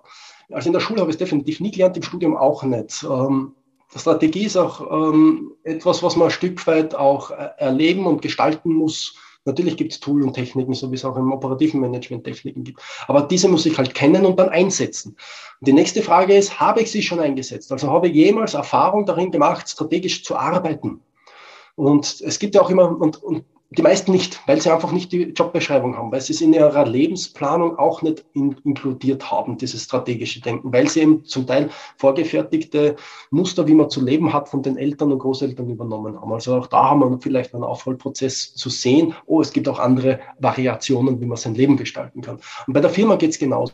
Also 0.50 0.68
in 0.68 0.72
der 0.72 0.80
Schule 0.80 1.00
habe 1.00 1.10
ich 1.10 1.16
es 1.16 1.18
definitiv 1.18 1.60
nie 1.60 1.70
gelernt, 1.70 1.96
im 1.96 2.02
Studium 2.02 2.36
auch 2.36 2.62
nicht. 2.62 3.02
Ähm, 3.02 3.54
Strategie 3.94 4.46
ist 4.46 4.56
auch 4.56 4.80
ähm, 4.90 5.52
etwas, 5.64 6.02
was 6.02 6.16
man 6.16 6.28
ein 6.28 6.32
Stück 6.32 6.66
weit 6.66 6.94
auch 6.94 7.30
äh, 7.30 7.50
erleben 7.58 8.06
und 8.06 8.22
gestalten 8.22 8.72
muss. 8.72 9.16
Natürlich 9.46 9.76
gibt 9.76 9.92
es 9.92 10.00
Tool 10.00 10.22
und 10.22 10.34
Techniken, 10.34 10.74
so 10.74 10.90
wie 10.90 10.96
es 10.96 11.04
auch 11.04 11.16
im 11.16 11.32
operativen 11.32 11.80
Management 11.80 12.24
Techniken 12.24 12.64
gibt. 12.64 12.80
Aber 13.06 13.22
diese 13.22 13.48
muss 13.48 13.64
ich 13.64 13.78
halt 13.78 13.94
kennen 13.94 14.26
und 14.26 14.38
dann 14.38 14.50
einsetzen. 14.50 15.16
Und 15.60 15.68
die 15.68 15.72
nächste 15.72 16.02
Frage 16.02 16.36
ist, 16.36 16.60
habe 16.60 16.82
ich 16.82 16.90
sie 16.90 17.02
schon 17.02 17.20
eingesetzt? 17.20 17.72
Also 17.72 17.90
habe 17.90 18.08
ich 18.08 18.14
jemals 18.14 18.54
Erfahrung 18.54 19.06
darin 19.06 19.30
gemacht, 19.30 19.68
strategisch 19.68 20.24
zu 20.24 20.36
arbeiten? 20.36 21.00
Und 21.76 22.20
es 22.20 22.38
gibt 22.38 22.54
ja 22.54 22.62
auch 22.62 22.70
immer, 22.70 23.00
und, 23.00 23.22
und 23.22 23.44
die 23.70 23.82
meisten 23.82 24.12
nicht, 24.12 24.40
weil 24.46 24.60
sie 24.60 24.72
einfach 24.72 24.92
nicht 24.92 25.10
die 25.10 25.32
Jobbeschreibung 25.32 25.96
haben, 25.96 26.12
weil 26.12 26.20
sie 26.20 26.32
es 26.32 26.40
in 26.40 26.52
ihrer 26.52 26.86
Lebensplanung 26.86 27.78
auch 27.78 28.00
nicht 28.00 28.24
in, 28.32 28.54
inkludiert 28.64 29.30
haben, 29.30 29.58
dieses 29.58 29.84
strategische 29.84 30.40
Denken, 30.40 30.72
weil 30.72 30.88
sie 30.88 31.00
eben 31.00 31.24
zum 31.24 31.46
Teil 31.46 31.70
vorgefertigte 31.96 32.94
Muster, 33.30 33.66
wie 33.66 33.74
man 33.74 33.90
zu 33.90 34.04
leben 34.04 34.32
hat, 34.32 34.48
von 34.48 34.62
den 34.62 34.76
Eltern 34.76 35.10
und 35.10 35.18
Großeltern 35.18 35.68
übernommen 35.68 36.20
haben. 36.20 36.32
Also 36.32 36.54
auch 36.54 36.68
da 36.68 36.90
haben 36.90 37.00
wir 37.00 37.18
vielleicht 37.20 37.54
einen 37.54 37.64
Aufholprozess 37.64 38.54
zu 38.54 38.70
sehen, 38.70 39.14
oh, 39.26 39.40
es 39.40 39.52
gibt 39.52 39.68
auch 39.68 39.80
andere 39.80 40.20
Variationen, 40.38 41.20
wie 41.20 41.26
man 41.26 41.36
sein 41.36 41.54
Leben 41.54 41.76
gestalten 41.76 42.20
kann. 42.20 42.38
Und 42.66 42.72
bei 42.72 42.80
der 42.80 42.90
Firma 42.90 43.16
geht 43.16 43.30
es 43.30 43.38
genauso. 43.38 43.72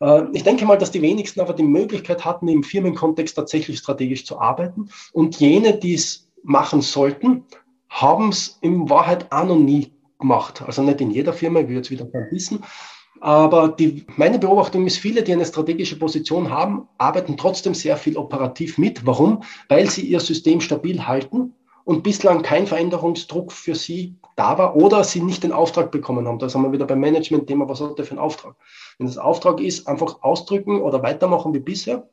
Äh, 0.00 0.24
ich 0.32 0.42
denke 0.42 0.64
mal, 0.66 0.76
dass 0.76 0.90
die 0.90 1.02
wenigsten 1.02 1.40
aber 1.40 1.54
die 1.54 1.62
Möglichkeit 1.62 2.24
hatten, 2.24 2.48
im 2.48 2.64
Firmenkontext 2.64 3.36
tatsächlich 3.36 3.78
strategisch 3.78 4.26
zu 4.26 4.40
arbeiten. 4.40 4.90
Und 5.12 5.38
jene, 5.38 5.78
die 5.78 5.94
es 5.94 6.28
machen 6.42 6.80
sollten, 6.80 7.44
haben 7.88 8.30
es 8.30 8.58
in 8.60 8.88
Wahrheit 8.90 9.30
auch 9.30 9.46
noch 9.46 9.58
nie 9.58 9.92
gemacht. 10.18 10.62
Also 10.62 10.82
nicht 10.82 11.00
in 11.00 11.10
jeder 11.10 11.32
Firma, 11.32 11.60
ich 11.60 11.68
will 11.68 11.76
jetzt 11.76 11.90
wieder 11.90 12.06
wissen. 12.30 12.64
Aber 13.20 13.68
die, 13.68 14.06
meine 14.16 14.38
Beobachtung 14.38 14.86
ist, 14.86 14.98
viele, 14.98 15.22
die 15.22 15.32
eine 15.32 15.44
strategische 15.44 15.98
Position 15.98 16.50
haben, 16.50 16.88
arbeiten 16.98 17.36
trotzdem 17.36 17.74
sehr 17.74 17.96
viel 17.96 18.16
operativ 18.16 18.78
mit. 18.78 19.06
Warum? 19.06 19.42
Weil 19.68 19.90
sie 19.90 20.02
ihr 20.02 20.20
System 20.20 20.60
stabil 20.60 21.06
halten 21.06 21.54
und 21.84 22.02
bislang 22.02 22.42
kein 22.42 22.66
Veränderungsdruck 22.66 23.50
für 23.50 23.74
sie 23.74 24.16
da 24.36 24.56
war 24.58 24.76
oder 24.76 25.02
sie 25.02 25.22
nicht 25.22 25.42
den 25.42 25.52
Auftrag 25.52 25.90
bekommen 25.90 26.28
haben. 26.28 26.38
Da 26.38 26.48
sind 26.48 26.62
wir 26.62 26.70
wieder 26.70 26.86
beim 26.86 27.00
Management-Thema, 27.00 27.68
was 27.68 27.80
hat 27.80 27.98
der 27.98 28.04
für 28.04 28.12
einen 28.12 28.20
Auftrag? 28.20 28.54
Wenn 28.98 29.06
das 29.06 29.18
Auftrag 29.18 29.60
ist, 29.60 29.88
einfach 29.88 30.22
ausdrücken 30.22 30.80
oder 30.80 31.02
weitermachen 31.02 31.54
wie 31.54 31.60
bisher, 31.60 32.08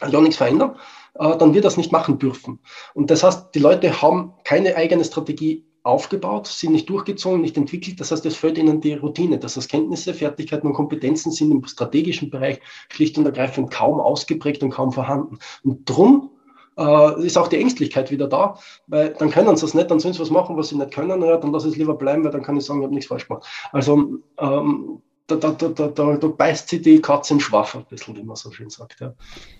ja 0.00 0.20
nichts 0.20 0.36
verändern, 0.36 0.76
äh, 1.14 1.36
dann 1.36 1.54
wird 1.54 1.64
das 1.64 1.76
nicht 1.76 1.92
machen 1.92 2.18
dürfen. 2.18 2.60
Und 2.94 3.10
das 3.10 3.22
heißt, 3.22 3.54
die 3.54 3.60
Leute 3.60 4.02
haben 4.02 4.34
keine 4.44 4.76
eigene 4.76 5.04
Strategie 5.04 5.64
aufgebaut, 5.84 6.46
sind 6.46 6.72
nicht 6.72 6.88
durchgezogen, 6.88 7.42
nicht 7.42 7.56
entwickelt. 7.58 8.00
Das 8.00 8.10
heißt, 8.10 8.24
es 8.24 8.36
fällt 8.36 8.56
ihnen 8.56 8.80
die 8.80 8.94
Routine. 8.94 9.38
Das 9.38 9.56
heißt, 9.56 9.68
Kenntnisse, 9.68 10.14
Fertigkeiten 10.14 10.66
und 10.66 10.72
Kompetenzen 10.72 11.30
sind 11.30 11.50
im 11.50 11.64
strategischen 11.66 12.30
Bereich 12.30 12.60
schlicht 12.88 13.18
und 13.18 13.26
ergreifend 13.26 13.70
kaum 13.70 14.00
ausgeprägt 14.00 14.62
und 14.62 14.70
kaum 14.70 14.92
vorhanden. 14.92 15.38
Und 15.62 15.88
drum 15.88 16.30
äh, 16.78 17.24
ist 17.24 17.36
auch 17.36 17.48
die 17.48 17.58
Ängstlichkeit 17.58 18.10
wieder 18.10 18.26
da, 18.26 18.58
weil 18.86 19.14
dann 19.18 19.30
können 19.30 19.56
sie 19.56 19.66
es 19.66 19.74
nicht, 19.74 19.90
dann 19.90 20.00
sollen 20.00 20.14
sie 20.14 20.20
was 20.20 20.30
machen, 20.30 20.56
was 20.56 20.70
sie 20.70 20.76
nicht 20.76 20.92
können, 20.92 21.22
ja, 21.22 21.36
dann 21.36 21.52
lass 21.52 21.64
es 21.64 21.76
lieber 21.76 21.94
bleiben, 21.94 22.24
weil 22.24 22.32
dann 22.32 22.42
kann 22.42 22.56
ich 22.56 22.64
sagen, 22.64 22.80
ich 22.80 22.84
habe 22.84 22.94
nichts 22.94 23.08
falsch 23.08 23.28
gemacht. 23.28 23.46
Also 23.70 24.20
ähm, 24.38 25.02
da, 25.26 25.36
da, 25.36 25.52
da, 25.52 25.88
da, 25.88 26.16
da 26.16 26.26
beißt 26.28 26.68
sie 26.68 26.82
die 26.82 27.00
Katze 27.00 27.34
im 27.34 27.40
Schwaf 27.40 27.74
ein 27.74 27.84
bisschen, 27.88 28.16
wie 28.16 28.22
man 28.22 28.36
so 28.36 28.50
schön 28.50 28.68
sagt. 28.68 29.00
Ja. 29.00 29.14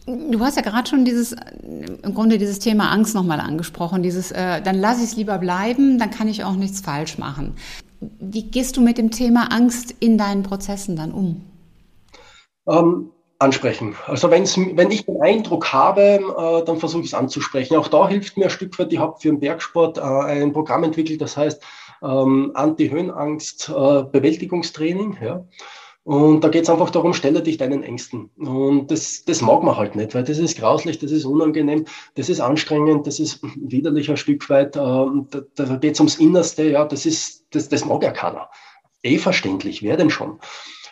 Du 0.07 0.41
hast 0.41 0.57
ja 0.57 0.63
gerade 0.63 0.89
schon 0.89 1.05
dieses, 1.05 1.35
im 1.63 2.15
Grunde 2.15 2.37
dieses 2.37 2.59
Thema 2.59 2.91
Angst 2.91 3.15
nochmal 3.15 3.41
angesprochen, 3.41 4.03
dieses, 4.03 4.31
äh, 4.31 4.61
dann 4.61 4.79
lasse 4.79 5.03
ich 5.03 5.11
es 5.11 5.17
lieber 5.17 5.39
bleiben, 5.39 5.99
dann 5.99 6.11
kann 6.11 6.29
ich 6.29 6.45
auch 6.45 6.55
nichts 6.55 6.81
falsch 6.81 7.17
machen. 7.17 7.55
Wie 8.01 8.51
gehst 8.51 8.77
du 8.77 8.83
mit 8.83 8.99
dem 8.99 9.11
Thema 9.11 9.51
Angst 9.53 9.95
in 10.01 10.19
deinen 10.19 10.43
Prozessen 10.43 10.97
dann 10.97 11.13
um? 11.13 11.43
Ähm, 12.69 13.11
ansprechen. 13.39 13.95
Also 14.07 14.31
wenn's, 14.31 14.59
wenn 14.59 14.91
ich 14.91 15.07
den 15.07 15.21
Eindruck 15.23 15.73
habe, 15.73 16.01
äh, 16.01 16.65
dann 16.65 16.79
versuche 16.79 17.03
ich 17.03 17.09
es 17.09 17.15
anzusprechen. 17.15 17.77
Auch 17.77 17.89
da 17.89 18.09
hilft 18.09 18.37
mir 18.37 18.45
ein 18.45 18.51
Stück 18.51 18.79
weit, 18.79 18.93
ich 18.93 18.99
habe 18.99 19.17
für 19.19 19.29
den 19.29 19.41
Bergsport 19.41 19.97
äh, 19.97 20.03
ein 20.03 20.53
Programm 20.53 20.85
entwickelt, 20.85 21.23
das 21.23 21.37
heißt 21.37 21.63
ähm, 22.05 22.53
Anti-Höhenangst-Bewältigungstraining. 22.55 25.17
Äh, 25.21 25.27
ja. 25.27 25.45
Und 26.05 26.45
da 26.45 26.49
geht 26.49 26.65
es 26.65 26.71
einfach 26.71 26.91
darum, 26.91 27.15
stelle 27.15 27.43
dich 27.43 27.57
deinen 27.57 27.83
Ängsten. 27.83 28.29
Und 28.37 28.91
das, 28.91 29.25
das 29.25 29.41
mag 29.41 29.63
man 29.63 29.79
halt 29.79 29.97
nicht, 29.97 30.15
weil 30.15 30.23
das 30.23 30.37
ist 30.37 30.59
grauslich, 30.59 30.99
das 30.99 31.11
ist 31.11 31.25
unangenehm, 31.25 31.87
das 32.15 32.29
ist 32.29 32.41
anstrengend, 32.41 33.07
das 33.07 33.19
ist 33.19 33.41
widerlich 33.57 34.11
ein 34.11 34.19
Stück 34.19 34.51
weit. 34.51 34.77
Äh, 34.77 34.81
da 34.81 35.41
da 35.55 35.77
geht 35.77 35.95
es 35.95 36.01
ums 36.01 36.17
Innerste, 36.17 36.69
ja, 36.69 36.85
das 36.85 37.07
ist, 37.07 37.47
das, 37.51 37.71
das 37.71 37.87
mag 37.87 38.03
ja 38.03 38.11
keiner. 38.11 38.51
Eh 39.03 39.19
verständlich, 39.19 39.83
wer 39.83 39.97
denn 39.97 40.11
schon? 40.11 40.39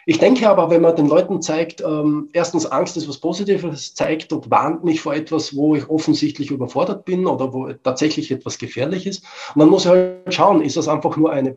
Ich 0.04 0.18
denke 0.18 0.48
aber, 0.48 0.68
wenn 0.70 0.82
man 0.82 0.96
den 0.96 1.06
Leuten 1.06 1.40
zeigt, 1.42 1.80
ähm, 1.80 2.28
erstens 2.32 2.66
Angst 2.66 2.96
ist 2.96 3.08
was 3.08 3.18
Positives, 3.18 3.94
zeigt 3.94 4.32
und 4.32 4.50
warnt 4.50 4.82
mich 4.82 5.00
vor 5.00 5.14
etwas, 5.14 5.54
wo 5.54 5.76
ich 5.76 5.88
offensichtlich 5.88 6.50
überfordert 6.50 7.04
bin 7.04 7.26
oder 7.26 7.52
wo 7.52 7.72
tatsächlich 7.72 8.30
etwas 8.30 8.58
gefährlich 8.58 9.06
ist. 9.06 9.24
Und 9.54 9.60
dann 9.60 9.68
muss 9.68 9.84
ich 9.84 9.90
halt 9.90 10.34
schauen, 10.34 10.62
ist 10.62 10.76
das 10.76 10.88
einfach 10.88 11.16
nur 11.16 11.30
eine 11.30 11.50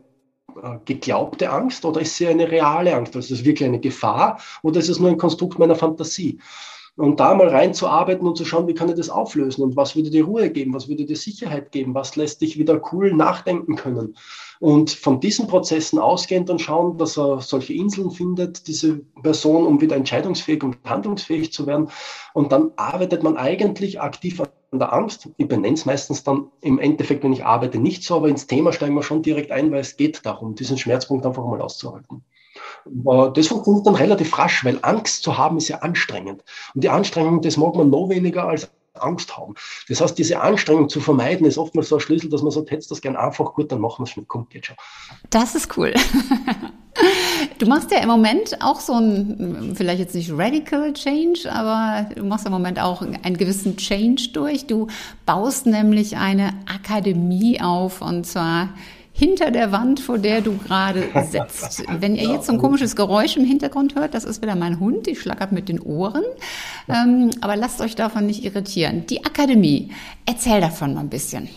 äh, 0.62 0.78
geglaubte 0.84 1.50
Angst 1.50 1.84
oder 1.84 2.00
ist 2.00 2.16
sie 2.16 2.28
eine 2.28 2.50
reale 2.50 2.94
Angst? 2.94 3.16
Also 3.16 3.34
ist 3.34 3.40
es 3.40 3.44
wirklich 3.44 3.68
eine 3.68 3.80
Gefahr 3.80 4.40
oder 4.62 4.78
ist 4.78 4.88
es 4.88 5.00
nur 5.00 5.10
ein 5.10 5.18
Konstrukt 5.18 5.58
meiner 5.58 5.74
Fantasie? 5.74 6.38
Und 6.96 7.20
da 7.20 7.34
mal 7.34 7.48
reinzuarbeiten 7.48 8.26
und 8.26 8.38
zu 8.38 8.46
schauen, 8.46 8.66
wie 8.68 8.74
kann 8.74 8.88
ich 8.88 8.94
das 8.94 9.10
auflösen 9.10 9.62
und 9.62 9.76
was 9.76 9.96
würde 9.96 10.08
dir 10.08 10.24
Ruhe 10.24 10.50
geben, 10.50 10.72
was 10.72 10.88
würde 10.88 11.04
dir 11.04 11.16
Sicherheit 11.16 11.70
geben, 11.70 11.94
was 11.94 12.16
lässt 12.16 12.40
dich 12.40 12.58
wieder 12.58 12.80
cool 12.90 13.12
nachdenken 13.12 13.76
können. 13.76 14.16
Und 14.60 14.90
von 14.90 15.20
diesen 15.20 15.46
Prozessen 15.46 15.98
ausgehend 15.98 16.48
dann 16.48 16.58
schauen, 16.58 16.96
dass 16.96 17.18
er 17.18 17.42
solche 17.42 17.74
Inseln 17.74 18.10
findet, 18.10 18.66
diese 18.66 19.00
Person, 19.22 19.66
um 19.66 19.82
wieder 19.82 19.96
entscheidungsfähig 19.96 20.62
und 20.62 20.78
handlungsfähig 20.84 21.52
zu 21.52 21.66
werden. 21.66 21.90
Und 22.32 22.52
dann 22.52 22.72
arbeitet 22.76 23.22
man 23.22 23.36
eigentlich 23.36 24.00
aktiv 24.00 24.40
an 24.40 24.78
der 24.78 24.92
Angst. 24.94 25.28
Ich 25.36 25.48
benenne 25.48 25.74
es 25.74 25.84
meistens 25.84 26.24
dann 26.24 26.50
im 26.62 26.78
Endeffekt, 26.78 27.22
wenn 27.24 27.32
ich 27.34 27.44
arbeite, 27.44 27.78
nicht 27.78 28.04
so, 28.04 28.16
aber 28.16 28.28
ins 28.28 28.46
Thema 28.46 28.72
steigen 28.72 28.94
wir 28.94 29.02
schon 29.02 29.22
direkt 29.22 29.50
ein, 29.50 29.70
weil 29.70 29.80
es 29.80 29.98
geht 29.98 30.24
darum, 30.24 30.54
diesen 30.54 30.78
Schmerzpunkt 30.78 31.26
einfach 31.26 31.44
mal 31.44 31.60
auszuhalten. 31.60 32.24
Das 32.88 33.48
funktioniert 33.48 33.86
dann 33.86 33.94
relativ 33.94 34.38
rasch, 34.38 34.64
weil 34.64 34.78
Angst 34.82 35.22
zu 35.22 35.36
haben 35.36 35.56
ist 35.58 35.68
ja 35.68 35.78
anstrengend. 35.78 36.42
Und 36.74 36.84
die 36.84 36.88
Anstrengung, 36.88 37.42
das 37.42 37.56
mag 37.56 37.74
man 37.74 37.90
noch 37.90 38.08
weniger 38.08 38.48
als 38.48 38.70
Angst 38.94 39.36
haben. 39.36 39.54
Das 39.88 40.00
heißt, 40.00 40.16
diese 40.18 40.40
Anstrengung 40.40 40.88
zu 40.88 41.00
vermeiden, 41.00 41.46
ist 41.46 41.58
oftmals 41.58 41.88
so 41.88 41.96
ein 41.96 42.00
Schlüssel, 42.00 42.30
dass 42.30 42.42
man 42.42 42.50
sagt, 42.50 42.70
hättest 42.70 42.90
das 42.90 43.00
gern 43.00 43.16
einfach, 43.16 43.54
gut, 43.54 43.70
dann 43.70 43.80
machen 43.80 44.00
wir 44.00 44.04
es 44.04 44.10
schon. 44.10 44.26
Komm, 44.26 44.48
geht 44.48 44.66
schon. 44.66 44.76
Das 45.30 45.54
ist 45.54 45.76
cool. 45.76 45.92
Du 47.58 47.66
machst 47.66 47.90
ja 47.90 47.98
im 47.98 48.08
Moment 48.08 48.56
auch 48.60 48.80
so 48.80 48.94
ein, 48.94 49.74
vielleicht 49.76 49.98
jetzt 49.98 50.14
nicht 50.14 50.30
Radical 50.32 50.92
Change, 50.94 51.50
aber 51.50 52.08
du 52.14 52.24
machst 52.24 52.46
im 52.46 52.52
Moment 52.52 52.80
auch 52.80 53.02
einen 53.02 53.36
gewissen 53.36 53.76
Change 53.76 54.30
durch. 54.32 54.66
Du 54.66 54.86
baust 55.26 55.66
nämlich 55.66 56.16
eine 56.16 56.54
Akademie 56.66 57.60
auf 57.60 58.00
und 58.00 58.26
zwar 58.26 58.70
hinter 59.16 59.50
der 59.50 59.72
Wand, 59.72 60.00
vor 60.00 60.18
der 60.18 60.42
du 60.42 60.58
gerade 60.58 61.04
sitzt. 61.30 61.82
Wenn 62.00 62.16
ihr 62.16 62.28
jetzt 62.28 62.46
so 62.46 62.52
ein 62.52 62.58
komisches 62.58 62.96
Geräusch 62.96 63.36
im 63.36 63.44
Hintergrund 63.44 63.94
hört, 63.94 64.12
das 64.12 64.24
ist 64.24 64.42
wieder 64.42 64.56
mein 64.56 64.78
Hund, 64.78 65.06
die 65.06 65.16
schlackert 65.16 65.52
mit 65.52 65.68
den 65.70 65.80
Ohren. 65.80 66.24
Ähm, 66.88 67.30
aber 67.40 67.56
lasst 67.56 67.80
euch 67.80 67.94
davon 67.94 68.26
nicht 68.26 68.44
irritieren. 68.44 69.06
Die 69.06 69.24
Akademie, 69.24 69.90
erzähl 70.26 70.60
davon 70.60 70.92
mal 70.94 71.00
ein 71.00 71.08
bisschen. 71.08 71.48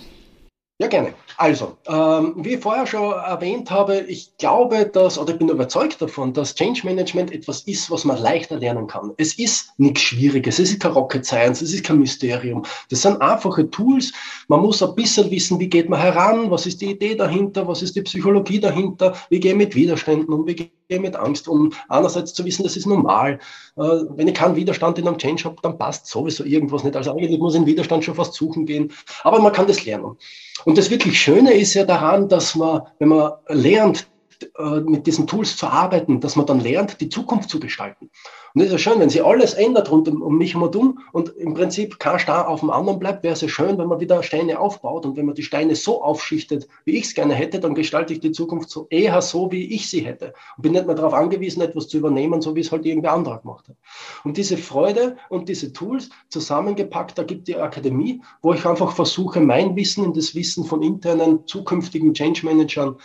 Ja, 0.81 0.87
gerne. 0.87 1.13
Also, 1.35 1.75
ähm, 1.87 2.35
wie 2.37 2.53
ich 2.53 2.61
vorher 2.61 2.87
schon 2.87 3.11
erwähnt 3.11 3.69
habe, 3.69 3.99
ich 4.07 4.37
glaube, 4.37 4.85
dass, 4.85 5.17
oder 5.17 5.33
ich 5.33 5.37
bin 5.37 5.49
überzeugt 5.49 6.01
davon, 6.01 6.31
dass 6.31 6.55
Change 6.55 6.85
Management 6.85 7.33
etwas 7.33 7.63
ist, 7.63 7.91
was 7.91 8.05
man 8.05 8.17
leichter 8.17 8.57
lernen 8.57 8.87
kann. 8.87 9.11
Es 9.17 9.37
ist 9.37 9.73
nichts 9.77 9.99
Schwieriges, 10.03 10.57
es 10.57 10.71
ist 10.71 10.81
kein 10.81 10.93
Rocket 10.93 11.25
Science, 11.25 11.61
es 11.61 11.73
ist 11.73 11.83
kein 11.83 11.99
Mysterium. 11.99 12.63
Das 12.89 13.01
sind 13.01 13.21
einfache 13.21 13.69
Tools. 13.69 14.13
Man 14.47 14.61
muss 14.61 14.81
ein 14.81 14.95
bisschen 14.95 15.29
wissen, 15.29 15.59
wie 15.59 15.67
geht 15.67 15.89
man 15.89 15.99
heran, 15.99 16.49
was 16.49 16.65
ist 16.65 16.79
die 16.79 16.91
Idee 16.91 17.15
dahinter, 17.15 17.67
was 17.67 17.81
ist 17.81 17.97
die 17.97 18.01
Psychologie 18.03 18.61
dahinter, 18.61 19.17
wie 19.29 19.41
gehe 19.41 19.51
ich 19.51 19.57
mit 19.57 19.75
Widerständen 19.75 20.33
um, 20.33 20.47
wie 20.47 20.55
gehe 20.55 20.71
ich 20.89 20.99
mit 20.99 21.15
Angst 21.15 21.47
um. 21.47 21.71
Einerseits 21.87 22.33
zu 22.33 22.43
wissen, 22.45 22.63
das 22.63 22.75
ist 22.75 22.87
normal. 22.87 23.39
Äh, 23.77 23.81
wenn 23.81 24.27
ich 24.27 24.33
keinen 24.33 24.55
Widerstand 24.55 24.97
in 24.97 25.07
einem 25.07 25.17
Change 25.17 25.45
habe, 25.45 25.57
dann 25.61 25.77
passt 25.77 26.07
sowieso 26.07 26.43
irgendwas 26.43 26.83
nicht. 26.83 26.95
Also 26.95 27.11
eigentlich 27.11 27.39
muss 27.39 27.53
ich 27.53 27.61
in 27.61 27.67
Widerstand 27.67 28.03
schon 28.03 28.15
fast 28.15 28.33
suchen 28.33 28.65
gehen. 28.65 28.91
Aber 29.23 29.39
man 29.39 29.53
kann 29.53 29.67
das 29.67 29.85
lernen. 29.85 30.17
Und 30.65 30.77
das 30.77 30.89
wirklich 30.89 31.19
Schöne 31.19 31.53
ist 31.53 31.73
ja 31.73 31.85
daran, 31.85 32.27
dass 32.27 32.55
man, 32.55 32.81
wenn 32.97 33.09
man 33.09 33.33
lernt, 33.47 34.08
äh, 34.57 34.79
mit 34.81 35.07
diesen 35.07 35.27
Tools 35.27 35.57
zu 35.57 35.67
arbeiten, 35.67 36.19
dass 36.21 36.35
man 36.35 36.45
dann 36.45 36.59
lernt, 36.59 37.01
die 37.01 37.09
Zukunft 37.09 37.49
zu 37.49 37.59
gestalten. 37.59 38.09
Und 38.53 38.61
das 38.61 38.67
ist 38.67 38.71
ja 38.71 38.77
schön, 38.77 38.99
wenn 38.99 39.09
sich 39.09 39.23
alles 39.23 39.53
ändert 39.53 39.91
rund 39.91 40.07
um, 40.07 40.21
um 40.21 40.37
mich 40.37 40.55
herum 40.55 40.99
und 41.11 41.29
im 41.37 41.53
Prinzip 41.53 41.99
kein 41.99 42.19
Stein 42.19 42.45
auf 42.45 42.61
dem 42.61 42.71
anderen 42.71 42.99
bleibt, 42.99 43.23
wäre 43.23 43.33
es 43.33 43.41
ja 43.41 43.47
schön, 43.47 43.77
wenn 43.77 43.87
man 43.87 43.99
wieder 43.99 44.23
Steine 44.23 44.59
aufbaut 44.59 45.05
und 45.05 45.17
wenn 45.17 45.25
man 45.25 45.35
die 45.35 45.43
Steine 45.43 45.75
so 45.75 46.01
aufschichtet, 46.03 46.67
wie 46.85 46.97
ich 46.97 47.05
es 47.05 47.13
gerne 47.13 47.33
hätte, 47.33 47.59
dann 47.59 47.75
gestalte 47.75 48.13
ich 48.13 48.19
die 48.19 48.31
Zukunft 48.31 48.69
so 48.69 48.87
eher 48.89 49.21
so, 49.21 49.51
wie 49.51 49.73
ich 49.73 49.89
sie 49.89 50.01
hätte. 50.01 50.33
Und 50.57 50.63
bin 50.63 50.71
nicht 50.71 50.87
mehr 50.87 50.95
darauf 50.95 51.13
angewiesen, 51.13 51.61
etwas 51.61 51.87
zu 51.87 51.97
übernehmen, 51.97 52.41
so 52.41 52.55
wie 52.55 52.61
es 52.61 52.71
halt 52.71 52.85
irgendwer 52.85 53.13
anderer 53.13 53.39
gemacht 53.39 53.67
hat. 53.67 53.75
Und 54.23 54.37
diese 54.37 54.57
Freude 54.57 55.17
und 55.29 55.49
diese 55.49 55.73
Tools 55.73 56.09
zusammengepackt, 56.29 57.17
da 57.17 57.23
gibt 57.23 57.47
die 57.47 57.55
Akademie, 57.55 58.21
wo 58.41 58.53
ich 58.53 58.65
einfach 58.65 58.93
versuche, 58.93 59.39
mein 59.39 59.75
Wissen 59.75 60.05
in 60.05 60.13
das 60.13 60.33
Wissen 60.33 60.65
von 60.65 60.81
internen 60.81 61.45
zukünftigen 61.45 62.13
Change 62.13 62.45
Managern 62.45 62.95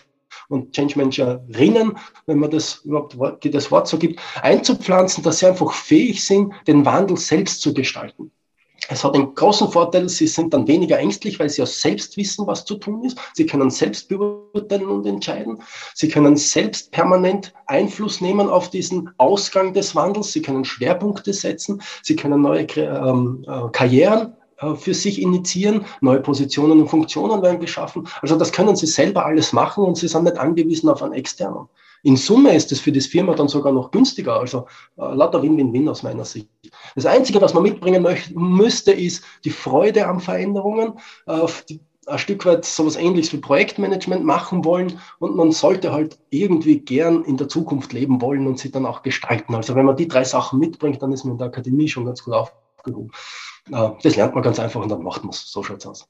und 0.48 0.72
Change 0.72 0.98
Managerinnen, 0.98 1.96
wenn 2.26 2.38
man 2.38 2.50
das 2.50 2.82
überhaupt 2.84 3.16
das 3.44 3.70
Wort 3.70 3.88
so 3.88 3.98
gibt, 3.98 4.20
einzupflanzen, 4.42 5.22
dass 5.24 5.38
sie 5.38 5.46
einfach 5.46 5.72
fähig 5.72 6.24
sind, 6.24 6.52
den 6.66 6.84
Wandel 6.84 7.16
selbst 7.16 7.60
zu 7.60 7.74
gestalten. 7.74 8.30
Es 8.88 9.02
hat 9.02 9.14
einen 9.14 9.34
großen 9.34 9.70
Vorteil, 9.70 10.08
sie 10.08 10.26
sind 10.26 10.52
dann 10.52 10.68
weniger 10.68 10.98
ängstlich, 10.98 11.38
weil 11.40 11.48
sie 11.48 11.62
ja 11.62 11.66
selbst 11.66 12.16
wissen, 12.16 12.46
was 12.46 12.64
zu 12.64 12.76
tun 12.76 13.02
ist. 13.04 13.18
Sie 13.32 13.46
können 13.46 13.70
selbst 13.70 14.08
beurteilen 14.08 14.88
und 14.88 15.06
entscheiden. 15.06 15.62
Sie 15.94 16.08
können 16.08 16.36
selbst 16.36 16.90
permanent 16.90 17.54
Einfluss 17.66 18.20
nehmen 18.20 18.48
auf 18.48 18.68
diesen 18.68 19.10
Ausgang 19.16 19.72
des 19.72 19.94
Wandels. 19.94 20.32
Sie 20.32 20.42
können 20.42 20.64
Schwerpunkte 20.64 21.32
setzen. 21.32 21.80
Sie 22.02 22.16
können 22.16 22.42
neue 22.42 22.66
ähm, 22.76 23.44
äh, 23.46 23.70
Karrieren 23.72 24.34
für 24.76 24.94
sich 24.94 25.20
initiieren, 25.20 25.84
neue 26.00 26.20
Positionen 26.20 26.80
und 26.80 26.88
Funktionen 26.88 27.42
werden 27.42 27.60
geschaffen. 27.60 28.08
Also 28.22 28.36
das 28.36 28.52
können 28.52 28.76
Sie 28.76 28.86
selber 28.86 29.26
alles 29.26 29.52
machen 29.52 29.84
und 29.84 29.96
Sie 29.96 30.08
sind 30.08 30.24
nicht 30.24 30.38
angewiesen 30.38 30.88
auf 30.88 31.02
einen 31.02 31.12
externen. 31.12 31.68
In 32.04 32.16
Summe 32.18 32.54
ist 32.54 32.70
es 32.70 32.80
für 32.80 32.92
das 32.92 33.06
Firma 33.06 33.34
dann 33.34 33.48
sogar 33.48 33.72
noch 33.72 33.90
günstiger, 33.90 34.38
also 34.38 34.66
äh, 34.98 35.14
lauter 35.14 35.42
Win-Win-Win 35.42 35.88
aus 35.88 36.02
meiner 36.02 36.26
Sicht. 36.26 36.48
Das 36.94 37.06
Einzige, 37.06 37.40
was 37.40 37.54
man 37.54 37.62
mitbringen 37.62 38.02
möchte, 38.02 38.38
müsste, 38.38 38.92
ist 38.92 39.24
die 39.44 39.50
Freude 39.50 40.06
an 40.06 40.20
Veränderungen, 40.20 40.98
äh, 41.26 41.46
die, 41.68 41.80
ein 42.06 42.18
Stück 42.18 42.44
weit 42.44 42.66
sowas 42.66 42.96
ähnliches 42.96 43.32
wie 43.32 43.38
Projektmanagement 43.38 44.22
machen 44.22 44.66
wollen 44.66 45.00
und 45.18 45.34
man 45.34 45.52
sollte 45.52 45.92
halt 45.92 46.18
irgendwie 46.28 46.80
gern 46.80 47.24
in 47.24 47.38
der 47.38 47.48
Zukunft 47.48 47.94
leben 47.94 48.20
wollen 48.20 48.46
und 48.46 48.58
sie 48.58 48.70
dann 48.70 48.84
auch 48.84 49.02
gestalten. 49.02 49.54
Also 49.54 49.74
wenn 49.74 49.86
man 49.86 49.96
die 49.96 50.08
drei 50.08 50.24
Sachen 50.24 50.58
mitbringt, 50.58 51.00
dann 51.00 51.12
ist 51.12 51.24
man 51.24 51.32
in 51.32 51.38
der 51.38 51.46
Akademie 51.46 51.88
schon 51.88 52.04
ganz 52.04 52.22
gut 52.22 52.34
aufgehoben. 52.34 53.10
Das 53.68 54.16
lernt 54.16 54.34
man 54.34 54.42
ganz 54.42 54.58
einfach 54.58 54.82
und 54.82 54.90
dann 54.90 55.02
macht 55.02 55.24
man 55.24 55.30
es. 55.30 55.50
So 55.50 55.62
schaut 55.62 55.78
es 55.78 55.86
aus. 55.86 56.08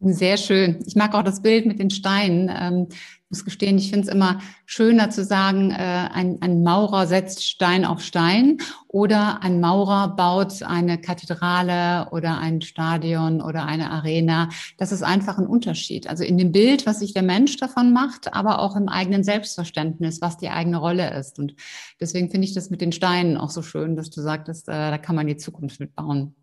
Sehr 0.00 0.36
schön. 0.36 0.78
Ich 0.86 0.94
mag 0.94 1.12
auch 1.14 1.24
das 1.24 1.42
Bild 1.42 1.66
mit 1.66 1.80
den 1.80 1.90
Steinen. 1.90 2.48
Ähm, 2.56 2.86
ich 2.90 3.30
muss 3.30 3.44
gestehen, 3.44 3.78
ich 3.78 3.90
finde 3.90 4.06
es 4.06 4.14
immer 4.14 4.40
schöner 4.64 5.10
zu 5.10 5.24
sagen, 5.24 5.72
äh, 5.72 5.74
ein, 5.74 6.38
ein 6.40 6.62
Maurer 6.62 7.08
setzt 7.08 7.44
Stein 7.44 7.84
auf 7.84 8.00
Stein 8.00 8.58
oder 8.86 9.42
ein 9.42 9.60
Maurer 9.60 10.14
baut 10.14 10.62
eine 10.62 11.00
Kathedrale 11.00 12.10
oder 12.12 12.38
ein 12.38 12.62
Stadion 12.62 13.42
oder 13.42 13.66
eine 13.66 13.90
Arena. 13.90 14.48
Das 14.78 14.92
ist 14.92 15.02
einfach 15.02 15.36
ein 15.36 15.48
Unterschied. 15.48 16.08
Also 16.08 16.22
in 16.22 16.38
dem 16.38 16.52
Bild, 16.52 16.86
was 16.86 17.00
sich 17.00 17.12
der 17.12 17.24
Mensch 17.24 17.56
davon 17.56 17.92
macht, 17.92 18.32
aber 18.32 18.60
auch 18.60 18.76
im 18.76 18.88
eigenen 18.88 19.24
Selbstverständnis, 19.24 20.20
was 20.20 20.38
die 20.38 20.48
eigene 20.48 20.76
Rolle 20.76 21.12
ist. 21.18 21.40
Und 21.40 21.54
deswegen 22.00 22.30
finde 22.30 22.46
ich 22.46 22.54
das 22.54 22.70
mit 22.70 22.80
den 22.80 22.92
Steinen 22.92 23.36
auch 23.36 23.50
so 23.50 23.62
schön, 23.62 23.96
dass 23.96 24.10
du 24.10 24.22
sagtest, 24.22 24.68
äh, 24.68 24.72
da 24.72 24.96
kann 24.96 25.16
man 25.16 25.26
die 25.26 25.36
Zukunft 25.36 25.80
mitbauen. 25.80 26.36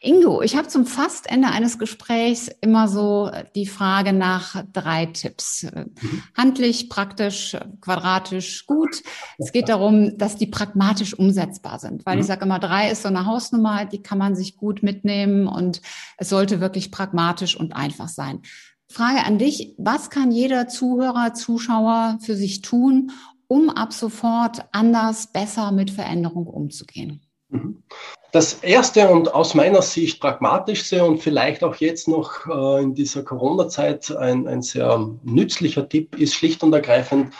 Ingo, 0.00 0.42
ich 0.42 0.56
habe 0.56 0.68
zum 0.68 0.86
Fastende 0.86 1.48
eines 1.48 1.78
Gesprächs 1.78 2.48
immer 2.60 2.86
so 2.86 3.30
die 3.56 3.66
Frage 3.66 4.12
nach 4.12 4.64
drei 4.72 5.06
Tipps. 5.06 5.64
Mhm. 5.64 6.22
Handlich, 6.36 6.88
praktisch, 6.88 7.56
quadratisch, 7.80 8.66
gut. 8.66 9.02
Es 9.38 9.50
geht 9.50 9.68
darum, 9.68 10.16
dass 10.16 10.36
die 10.36 10.46
pragmatisch 10.46 11.14
umsetzbar 11.14 11.80
sind, 11.80 12.06
weil 12.06 12.16
mhm. 12.16 12.20
ich 12.20 12.26
sage 12.26 12.44
immer, 12.44 12.60
drei 12.60 12.90
ist 12.90 13.02
so 13.02 13.08
eine 13.08 13.26
Hausnummer, 13.26 13.86
die 13.86 14.00
kann 14.00 14.18
man 14.18 14.36
sich 14.36 14.56
gut 14.56 14.84
mitnehmen 14.84 15.48
und 15.48 15.82
es 16.16 16.28
sollte 16.28 16.60
wirklich 16.60 16.92
pragmatisch 16.92 17.56
und 17.56 17.74
einfach 17.74 18.08
sein. 18.08 18.42
Frage 18.90 19.24
an 19.24 19.38
dich, 19.38 19.74
was 19.78 20.10
kann 20.10 20.30
jeder 20.30 20.68
Zuhörer, 20.68 21.34
Zuschauer 21.34 22.18
für 22.22 22.36
sich 22.36 22.62
tun, 22.62 23.10
um 23.48 23.68
ab 23.68 23.92
sofort 23.92 24.66
anders, 24.72 25.32
besser 25.32 25.72
mit 25.72 25.90
Veränderung 25.90 26.46
umzugehen? 26.46 27.27
Mhm. 27.50 27.82
Das 28.30 28.54
erste 28.54 29.08
und 29.08 29.32
aus 29.32 29.54
meiner 29.54 29.80
Sicht 29.80 30.20
pragmatischste 30.20 31.02
und 31.02 31.22
vielleicht 31.22 31.64
auch 31.64 31.76
jetzt 31.76 32.08
noch 32.08 32.46
äh, 32.46 32.82
in 32.82 32.94
dieser 32.94 33.22
Corona-Zeit 33.22 34.14
ein, 34.14 34.46
ein 34.46 34.60
sehr 34.60 35.08
nützlicher 35.22 35.88
Tipp 35.88 36.18
ist 36.18 36.34
schlicht 36.34 36.62
und 36.62 36.74
ergreifend, 36.74 37.32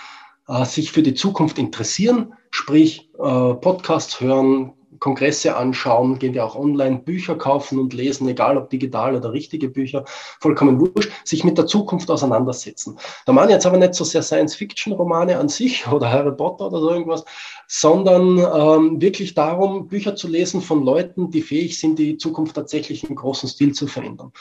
äh, 0.48 0.64
sich 0.64 0.90
für 0.90 1.02
die 1.02 1.12
Zukunft 1.12 1.58
interessieren, 1.58 2.32
sprich 2.50 3.10
äh, 3.18 3.54
Podcasts 3.54 4.20
hören, 4.20 4.72
Kongresse 4.98 5.56
anschauen, 5.56 6.18
gehen 6.18 6.34
wir 6.34 6.44
auch 6.44 6.56
online, 6.56 6.98
Bücher 6.98 7.36
kaufen 7.36 7.78
und 7.78 7.94
lesen, 7.94 8.28
egal 8.28 8.56
ob 8.56 8.70
digital 8.70 9.14
oder 9.14 9.32
richtige 9.32 9.68
Bücher, 9.68 10.04
vollkommen 10.40 10.80
wurscht, 10.80 11.10
sich 11.24 11.44
mit 11.44 11.58
der 11.58 11.66
Zukunft 11.66 12.10
auseinandersetzen. 12.10 12.98
Da 13.26 13.32
meine 13.32 13.48
ich 13.48 13.54
jetzt 13.54 13.66
aber 13.66 13.76
nicht 13.76 13.94
so 13.94 14.04
sehr 14.04 14.22
Science-Fiction-Romane 14.22 15.38
an 15.38 15.48
sich 15.48 15.86
oder 15.92 16.10
Harry 16.10 16.34
Potter 16.34 16.66
oder 16.66 16.80
so 16.80 16.90
irgendwas, 16.90 17.24
sondern 17.66 18.38
ähm, 18.38 19.00
wirklich 19.00 19.34
darum, 19.34 19.88
Bücher 19.88 20.16
zu 20.16 20.28
lesen 20.28 20.60
von 20.60 20.84
Leuten, 20.84 21.30
die 21.30 21.42
fähig 21.42 21.78
sind, 21.78 21.98
die 21.98 22.16
Zukunft 22.16 22.56
tatsächlich 22.56 23.08
im 23.08 23.14
großen 23.14 23.48
Stil 23.48 23.72
zu 23.72 23.86
verändern. 23.86 24.32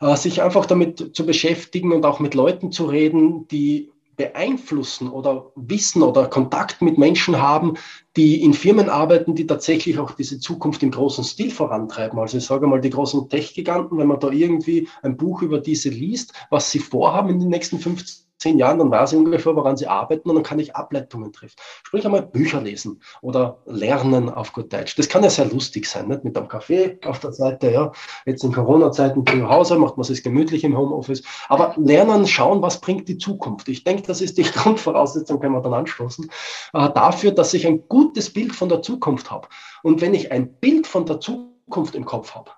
Äh, 0.00 0.16
sich 0.16 0.42
einfach 0.42 0.66
damit 0.66 1.14
zu 1.14 1.26
beschäftigen 1.26 1.92
und 1.92 2.06
auch 2.06 2.20
mit 2.20 2.34
Leuten 2.34 2.72
zu 2.72 2.86
reden, 2.86 3.46
die 3.48 3.90
beeinflussen 4.20 5.08
oder 5.08 5.50
wissen 5.56 6.02
oder 6.02 6.26
Kontakt 6.26 6.82
mit 6.82 6.98
Menschen 6.98 7.40
haben, 7.40 7.78
die 8.18 8.42
in 8.42 8.52
Firmen 8.52 8.90
arbeiten, 8.90 9.34
die 9.34 9.46
tatsächlich 9.46 9.98
auch 9.98 10.10
diese 10.10 10.38
Zukunft 10.38 10.82
im 10.82 10.90
großen 10.90 11.24
Stil 11.24 11.50
vorantreiben. 11.50 12.18
Also 12.18 12.36
ich 12.36 12.44
sage 12.44 12.66
mal, 12.66 12.82
die 12.82 12.90
großen 12.90 13.30
Tech-Giganten, 13.30 13.96
wenn 13.96 14.08
man 14.08 14.20
da 14.20 14.30
irgendwie 14.30 14.88
ein 15.00 15.16
Buch 15.16 15.40
über 15.40 15.58
diese 15.58 15.88
liest, 15.88 16.34
was 16.50 16.70
sie 16.70 16.80
vorhaben 16.80 17.30
in 17.30 17.40
den 17.40 17.48
nächsten 17.48 17.78
15 17.78 18.29
zehn 18.40 18.58
Jahren, 18.58 18.78
dann 18.78 18.90
weiß 18.90 19.12
ich 19.12 19.18
ungefähr, 19.18 19.54
woran 19.54 19.76
sie 19.76 19.86
arbeiten 19.86 20.28
und 20.28 20.34
dann 20.34 20.44
kann 20.44 20.58
ich 20.58 20.74
Ableitungen 20.74 21.32
treffen. 21.32 21.56
Sprich 21.84 22.04
einmal 22.04 22.22
Bücher 22.22 22.60
lesen 22.60 23.02
oder 23.20 23.58
lernen 23.66 24.30
auf 24.30 24.52
gut 24.52 24.72
Deutsch. 24.72 24.96
Das 24.96 25.08
kann 25.08 25.22
ja 25.22 25.30
sehr 25.30 25.46
lustig 25.46 25.86
sein, 25.86 26.08
nicht? 26.08 26.24
mit 26.24 26.36
einem 26.36 26.48
Kaffee 26.48 26.98
auf 27.04 27.20
der 27.20 27.32
Seite, 27.32 27.70
ja. 27.70 27.92
Jetzt 28.24 28.42
in 28.42 28.52
Corona-Zeiten 28.52 29.26
zu 29.26 29.48
Hause 29.48 29.76
macht 29.76 29.96
man 29.96 30.10
es 30.10 30.22
gemütlich 30.22 30.64
im 30.64 30.76
Homeoffice. 30.76 31.22
Aber 31.48 31.74
lernen, 31.76 32.26
schauen, 32.26 32.62
was 32.62 32.80
bringt 32.80 33.08
die 33.08 33.18
Zukunft. 33.18 33.68
Ich 33.68 33.84
denke, 33.84 34.02
das 34.02 34.20
ist 34.20 34.38
die 34.38 34.42
Grundvoraussetzung, 34.50 35.40
können 35.40 35.54
wir 35.54 35.60
dann 35.60 35.74
anstoßen, 35.74 36.30
äh, 36.72 36.90
dafür, 36.90 37.32
dass 37.32 37.54
ich 37.54 37.66
ein 37.66 37.88
gutes 37.88 38.32
Bild 38.32 38.54
von 38.54 38.68
der 38.68 38.82
Zukunft 38.82 39.30
habe. 39.30 39.48
Und 39.82 40.00
wenn 40.00 40.14
ich 40.14 40.32
ein 40.32 40.54
Bild 40.54 40.86
von 40.86 41.06
der 41.06 41.20
Zukunft 41.20 41.94
im 41.94 42.04
Kopf 42.04 42.34
habe, 42.34 42.50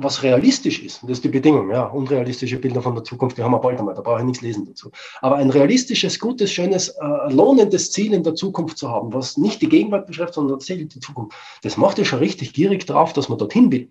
was 0.00 0.22
realistisch 0.22 0.80
ist, 0.80 1.02
das 1.02 1.10
ist 1.10 1.24
die 1.24 1.28
Bedingung, 1.28 1.70
ja, 1.70 1.82
unrealistische 1.86 2.58
Bilder 2.58 2.80
von 2.80 2.94
der 2.94 3.02
Zukunft, 3.02 3.36
die 3.36 3.42
haben 3.42 3.50
wir 3.50 3.58
bald 3.58 3.80
einmal, 3.80 3.96
da 3.96 4.00
brauche 4.00 4.20
ich 4.20 4.24
nichts 4.24 4.42
lesen 4.42 4.64
dazu. 4.64 4.92
Aber 5.22 5.36
ein 5.36 5.50
realistisches, 5.50 6.20
gutes, 6.20 6.52
schönes, 6.52 6.90
äh, 6.90 7.32
lohnendes 7.32 7.90
Ziel 7.90 8.14
in 8.14 8.22
der 8.22 8.36
Zukunft 8.36 8.78
zu 8.78 8.88
haben, 8.88 9.12
was 9.12 9.36
nicht 9.36 9.60
die 9.60 9.68
Gegenwart 9.68 10.06
beschreibt, 10.06 10.34
sondern 10.34 10.58
tatsächlich 10.58 10.88
die 10.88 11.00
Zukunft, 11.00 11.36
das 11.62 11.76
macht 11.76 11.98
ja 11.98 12.04
schon 12.04 12.20
richtig 12.20 12.52
gierig 12.52 12.86
drauf, 12.86 13.12
dass 13.12 13.28
man 13.28 13.38
dorthin 13.38 13.72
will. 13.72 13.88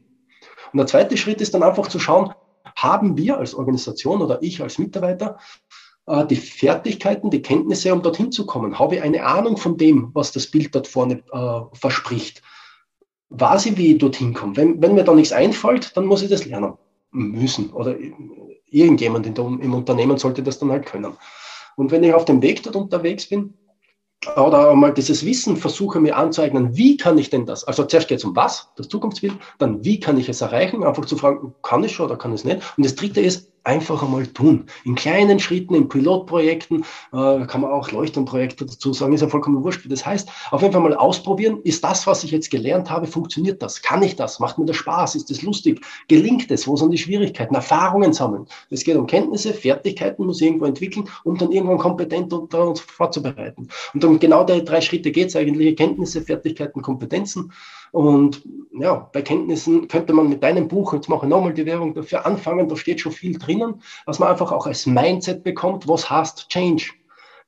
Und 0.72 0.78
der 0.78 0.88
zweite 0.88 1.18
Schritt 1.18 1.42
ist 1.42 1.54
dann 1.54 1.64
einfach 1.64 1.90
zu 1.90 2.00
schauen, 2.00 2.34
haben 2.78 3.18
wir 3.18 3.38
als 3.38 3.54
Organisation 3.54 4.22
oder 4.22 4.42
ich 4.42 4.62
als 4.62 4.78
Mitarbeiter 4.78 5.38
äh, 6.06 6.26
die 6.26 6.38
Fertigkeiten, 6.38 7.32
die 7.32 7.42
Kenntnisse, 7.42 7.94
um 7.94 8.02
dorthin 8.02 8.32
zu 8.32 8.46
kommen? 8.46 8.80
Habe 8.80 8.96
ich 8.96 9.02
eine 9.02 9.26
Ahnung 9.26 9.58
von 9.58 9.76
dem, 9.76 10.12
was 10.14 10.32
das 10.32 10.48
Bild 10.48 10.74
dort 10.74 10.88
vorne 10.88 11.22
äh, 11.34 11.78
verspricht? 11.78 12.42
Weiß 13.30 13.68
ich, 13.68 13.78
wie 13.78 13.94
ich 13.94 13.98
dorthin 13.98 14.34
komme. 14.34 14.56
Wenn, 14.56 14.82
wenn 14.82 14.96
mir 14.96 15.04
da 15.04 15.14
nichts 15.14 15.34
einfällt, 15.34 15.96
dann 15.96 16.06
muss 16.06 16.22
ich 16.22 16.30
das 16.30 16.46
lernen 16.46 16.74
müssen. 17.12 17.72
Oder 17.72 17.96
irgendjemand 18.70 19.26
im 19.26 19.74
Unternehmen 19.74 20.18
sollte 20.18 20.44
das 20.44 20.60
dann 20.60 20.72
halt 20.72 20.86
können. 20.86 21.14
Und 21.76 21.92
wenn 21.92 22.04
ich 22.04 22.14
auf 22.14 22.26
dem 22.26 22.42
Weg 22.42 22.64
dort 22.64 22.76
unterwegs 22.76 23.28
bin, 23.28 23.54
oder 24.36 24.72
einmal 24.72 24.94
dieses 24.94 25.26
Wissen 25.26 25.58
versuche 25.58 26.00
mir 26.00 26.18
anzueignen, 26.18 26.76
wie 26.76 26.98
kann 26.98 27.18
ich 27.18 27.30
denn 27.30 27.46
das? 27.46 27.64
Also 27.64 27.86
zuerst 27.86 28.08
geht 28.08 28.18
es 28.18 28.26
um 28.26 28.36
was, 28.36 28.70
das 28.76 28.90
Zukunftsbild, 28.90 29.36
dann 29.60 29.86
wie 29.86 30.00
kann 30.00 30.18
ich 30.18 30.28
es 30.28 30.42
erreichen? 30.42 30.84
Einfach 30.84 31.06
zu 31.06 31.18
fragen, 31.18 31.54
kann 31.62 31.84
ich 31.84 31.94
schon 31.94 32.08
oder 32.08 32.18
kann 32.18 32.34
ich 32.34 32.42
es 32.42 32.46
nicht? 32.46 32.62
Und 32.78 32.86
das 32.86 32.96
dritte 32.96 33.22
ist, 33.22 33.47
einfach 33.68 34.02
einmal 34.02 34.26
tun. 34.26 34.66
In 34.86 34.96
kleinen 34.96 35.40
Schritten, 35.40 35.76
in 35.76 35.90
Pilotprojekten, 35.90 36.86
äh, 37.12 37.46
kann 37.46 37.62
man 37.62 37.72
auch 37.72 37.92
Leuchtturmprojekte 37.92 38.66
dazu 38.66 38.94
sagen, 38.94 39.14
ist 39.14 39.22
ja 39.22 39.28
vollkommen 39.28 39.64
wurscht, 39.64 39.84
wie 39.84 39.90
das 39.90 40.06
heißt. 40.06 40.30
Auf 40.52 40.62
jeden 40.62 40.74
Fall 40.74 40.82
mal 40.82 40.96
ausprobieren, 40.96 41.60
ist 41.64 41.84
das, 41.84 42.08
was 42.08 42.24
ich 42.24 42.32
jetzt 42.32 42.50
gelernt 42.50 42.90
habe, 42.90 43.08
funktioniert 43.08 43.62
das? 43.62 43.82
Kann 43.82 44.02
ich 44.02 44.16
das? 44.16 44.40
Macht 44.40 44.58
mir 44.58 44.66
das 44.66 44.78
Spaß? 44.78 45.16
Ist 45.16 45.30
das 45.30 45.42
lustig? 45.42 45.82
Gelingt 46.08 46.50
es? 46.50 46.66
Wo 46.66 46.78
sind 46.78 46.92
die 46.92 46.98
Schwierigkeiten? 46.98 47.56
Erfahrungen 47.56 48.14
sammeln. 48.14 48.48
Es 48.70 48.86
geht 48.86 48.96
um 48.96 49.06
Kenntnisse, 49.06 49.54
Fertigkeiten, 49.54 50.26
muss 50.26 50.40
ich 50.40 50.48
irgendwo 50.48 50.66
entwickeln, 50.66 51.10
um 51.26 51.38
dann 51.38 51.52
irgendwann 51.52 51.78
kompetent 51.78 52.32
darauf 52.32 52.80
vorzubereiten. 52.80 53.68
Und 53.94 54.06
um 54.06 54.18
genau 54.18 54.46
die 54.46 54.64
drei 54.64 54.80
Schritte 54.80 55.12
geht 55.12 55.28
es 55.28 55.36
eigentlich. 55.36 55.76
Kenntnisse, 55.76 56.22
Fertigkeiten, 56.22 56.82
Kompetenzen. 56.82 57.52
Und 57.92 58.44
ja, 58.80 59.10
bei 59.12 59.22
Kenntnissen 59.22 59.88
könnte 59.88 60.14
man 60.14 60.30
mit 60.30 60.44
deinem 60.44 60.68
Buch, 60.68 60.94
jetzt 60.94 61.10
mache 61.10 61.26
ich 61.26 61.30
nochmal 61.30 61.54
die 61.54 61.66
Werbung 61.66 61.94
dafür, 61.94 62.26
anfangen, 62.26 62.70
da 62.70 62.76
steht 62.76 63.02
schon 63.02 63.12
viel 63.12 63.38
drinnen, 63.38 63.82
was 64.06 64.20
man 64.20 64.30
einfach 64.30 64.52
auch 64.52 64.68
als 64.68 64.86
Mindset 64.86 65.44
bekommt, 65.44 65.88
was 65.88 66.10
heißt 66.10 66.50
Change. 66.50 66.92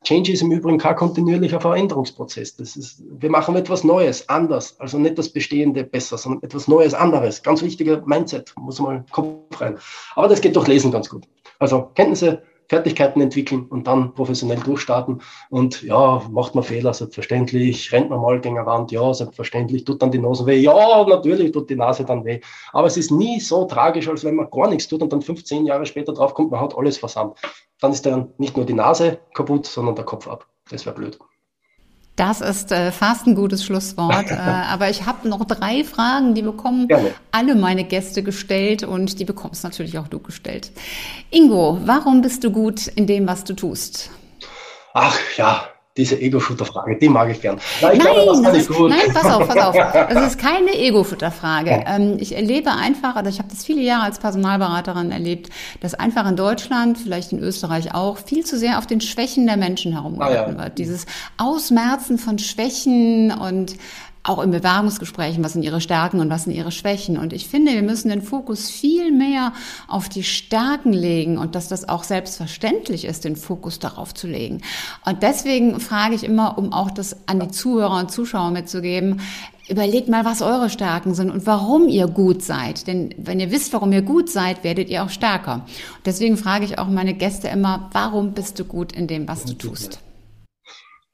Change 0.04 0.32
ist 0.32 0.42
im 0.42 0.52
Übrigen 0.52 0.78
kein 0.78 0.96
kontinuierlicher 0.96 1.60
Veränderungsprozess. 1.60 2.56
Das 2.56 2.78
ist, 2.78 3.04
wir 3.06 3.30
machen 3.30 3.56
etwas 3.58 3.84
Neues, 3.84 4.30
anders. 4.30 4.80
Also 4.80 4.98
nicht 4.98 5.18
das 5.18 5.30
Bestehende 5.30 5.84
besser, 5.84 6.18
sondern 6.18 6.42
etwas 6.44 6.70
Neues, 6.70 6.94
anderes. 6.94 7.44
Ganz 7.44 7.62
wichtiger 7.62 8.02
Mindset, 8.06 8.54
muss 8.58 8.80
mal 8.80 9.04
Kopf 9.12 9.60
rein. 9.60 9.78
Aber 10.16 10.30
das 10.30 10.40
geht 10.40 10.56
durch 10.56 10.68
Lesen 10.68 10.92
ganz 10.92 11.10
gut. 11.10 11.28
Also 11.60 11.92
Kenntnisse, 11.96 12.44
Fertigkeiten 12.70 13.20
entwickeln 13.20 13.66
und 13.68 13.88
dann 13.88 14.14
professionell 14.14 14.60
durchstarten. 14.60 15.22
Und 15.50 15.82
ja, 15.82 16.22
macht 16.30 16.54
man 16.56 16.64
Fehler, 16.64 16.94
selbstverständlich. 16.94 17.92
Rennt 17.92 18.10
man 18.12 18.22
mal 18.22 18.40
gegen 18.40 18.58
eine 18.58 18.68
Wand, 18.68 18.92
ja, 18.92 19.14
selbstverständlich. 19.14 19.84
Tut 19.84 20.02
dann 20.02 20.12
die 20.12 20.20
Nase 20.20 20.46
weh, 20.46 20.58
ja, 20.58 21.06
natürlich 21.06 21.52
tut 21.52 21.70
die 21.70 21.76
Nase 21.76 22.06
dann 22.06 22.24
weh. 22.24 22.40
Aber 22.72 22.88
es 22.88 22.96
ist 22.96 23.12
nie 23.12 23.40
so 23.40 23.66
tragisch, 23.66 24.08
als 24.08 24.24
wenn 24.24 24.36
man 24.36 24.50
gar 24.52 24.70
nichts 24.70 24.88
tut 24.88 25.02
und 25.02 25.12
dann 25.12 25.22
15 25.22 25.66
Jahre 25.66 25.86
später 25.86 26.14
drauf 26.14 26.34
kommt, 26.34 26.52
man 26.52 26.62
hat 26.62 26.78
alles 26.78 26.98
versammelt. 26.98 27.38
Dann 27.82 27.92
ist 27.92 28.06
dann 28.06 28.34
nicht 28.38 28.56
nur 28.56 28.66
die 28.66 28.74
Nase 28.74 29.20
kaputt, 29.34 29.66
sondern 29.66 29.96
der 29.96 30.06
Kopf 30.06 30.28
ab. 30.28 30.46
Das 30.70 30.86
wäre 30.86 30.96
blöd. 30.96 31.18
Das 32.20 32.42
ist 32.42 32.74
äh, 32.74 32.92
fast 32.92 33.28
ein 33.28 33.36
gutes 33.36 33.64
Schlusswort. 33.64 34.26
äh, 34.30 34.36
aber 34.36 34.90
ich 34.90 35.06
habe 35.06 35.30
noch 35.30 35.46
drei 35.46 35.86
Fragen, 35.86 36.36
die 36.36 36.42
bekommen 36.42 36.90
Gerne. 36.90 37.14
alle 37.32 37.56
meine 37.56 37.86
Gäste 37.86 38.24
gestellt 38.24 38.84
und 38.84 39.22
die 39.22 39.26
bekommst 39.26 39.64
natürlich 39.64 39.98
auch 39.98 40.10
du 40.10 40.20
gestellt. 40.20 40.72
Ingo, 41.30 41.80
warum 41.86 42.22
bist 42.22 42.44
du 42.44 42.52
gut 42.52 42.88
in 42.88 43.08
dem, 43.08 43.26
was 43.26 43.46
du 43.46 43.54
tust? 43.54 44.10
Ach 44.94 45.18
ja, 45.38 45.70
diese 46.00 46.20
Ego-Shooter-Frage, 46.20 46.98
die 46.98 47.10
mag 47.10 47.30
ich 47.30 47.42
gern. 47.42 47.60
Nein, 47.82 47.98
ich 47.98 48.04
nein, 48.04 48.14
glaube, 48.14 48.42
das 48.42 48.58
ist, 48.58 48.70
nein, 48.70 49.14
pass 49.14 49.26
auf, 49.26 49.48
pass 49.48 49.58
auf. 49.58 49.76
Das 50.10 50.28
ist 50.28 50.40
keine 50.40 50.72
Ego-Shooter-Frage. 50.74 51.70
Ja. 51.70 51.96
Ähm, 51.96 52.18
ich 52.20 52.36
erlebe 52.36 52.72
einfach, 52.72 53.16
oder 53.16 53.30
ich 53.30 53.40
habe 53.40 53.50
das 53.50 53.66
viele 53.66 53.82
Jahre 53.82 54.04
als 54.06 54.20
Personalberaterin 54.20 55.12
erlebt, 55.12 55.50
dass 55.82 55.94
einfach 55.94 56.28
in 56.28 56.36
Deutschland, 56.36 56.98
vielleicht 56.98 57.32
in 57.32 57.40
Österreich 57.40 57.94
auch, 57.94 58.18
viel 58.18 58.46
zu 58.46 58.58
sehr 58.58 58.78
auf 58.80 58.88
den 58.88 59.02
Schwächen 59.02 59.46
der 59.46 59.58
Menschen 59.58 59.92
herumgehalten 59.92 60.56
ah, 60.56 60.58
ja. 60.58 60.64
wird. 60.66 60.78
Dieses 60.78 61.06
Ausmerzen 61.38 62.18
von 62.18 62.40
Schwächen 62.40 63.32
und 63.32 63.76
auch 64.24 64.40
in 64.40 64.52
Bewerbungsgesprächen, 64.52 65.44
was 65.44 65.54
sind 65.54 65.64
ihre 65.64 65.82
Stärken 65.82 66.20
und 66.20 66.30
was 66.30 66.44
sind 66.44 66.54
ihre 66.54 66.72
Schwächen. 66.72 67.18
Und 67.18 67.34
ich 67.34 67.48
finde, 67.48 67.74
wir 67.74 67.82
müssen 67.82 68.10
den 68.10 68.22
Fokus 68.22 68.70
viel 68.70 69.12
mehr 69.12 69.54
auf 69.88 70.10
die 70.10 70.24
Stärken 70.24 70.94
legen 70.94 71.38
und 71.38 71.56
dass 71.56 71.68
das 71.68 71.88
auch 71.88 72.04
selbstverständlich 72.04 73.06
ist, 73.06 73.24
den 73.24 73.36
Fokus 73.36 73.80
darauf 73.80 74.14
zu 74.14 74.28
legen. 74.28 74.62
Und 75.06 75.24
deswegen 75.24 75.80
frage 75.80 76.16
ich 76.16 76.24
immer, 76.24 76.58
um 76.58 76.74
auch 76.74 76.92
das 76.92 77.16
an 77.28 77.40
die 77.40 77.48
Zuhörer 77.50 77.98
und 78.00 78.12
Zuschauer 78.12 78.52
mitzugeben, 78.52 79.22
Überlegt 79.70 80.10
mal, 80.10 80.26
was 80.26 80.42
eure 80.42 80.72
Stärken 80.72 81.14
sind 81.14 81.30
und 81.30 81.46
warum 81.46 81.90
ihr 81.90 82.08
gut 82.08 82.42
seid. 82.42 82.88
Denn 82.88 83.14
wenn 83.18 83.40
ihr 83.40 83.52
wisst, 83.52 83.72
warum 83.72 83.92
ihr 83.92 84.02
gut 84.02 84.28
seid, 84.28 84.64
werdet 84.64 84.90
ihr 84.90 85.04
auch 85.04 85.12
stärker. 85.12 85.64
Deswegen 86.06 86.38
frage 86.38 86.66
ich 86.66 86.80
auch 86.80 86.88
meine 86.88 87.14
Gäste 87.14 87.50
immer, 87.50 87.88
warum 87.94 88.32
bist 88.32 88.58
du 88.58 88.66
gut 88.66 88.92
in 88.94 89.06
dem, 89.06 89.28
was 89.28 89.46
du 89.46 89.54
tust? 89.54 90.00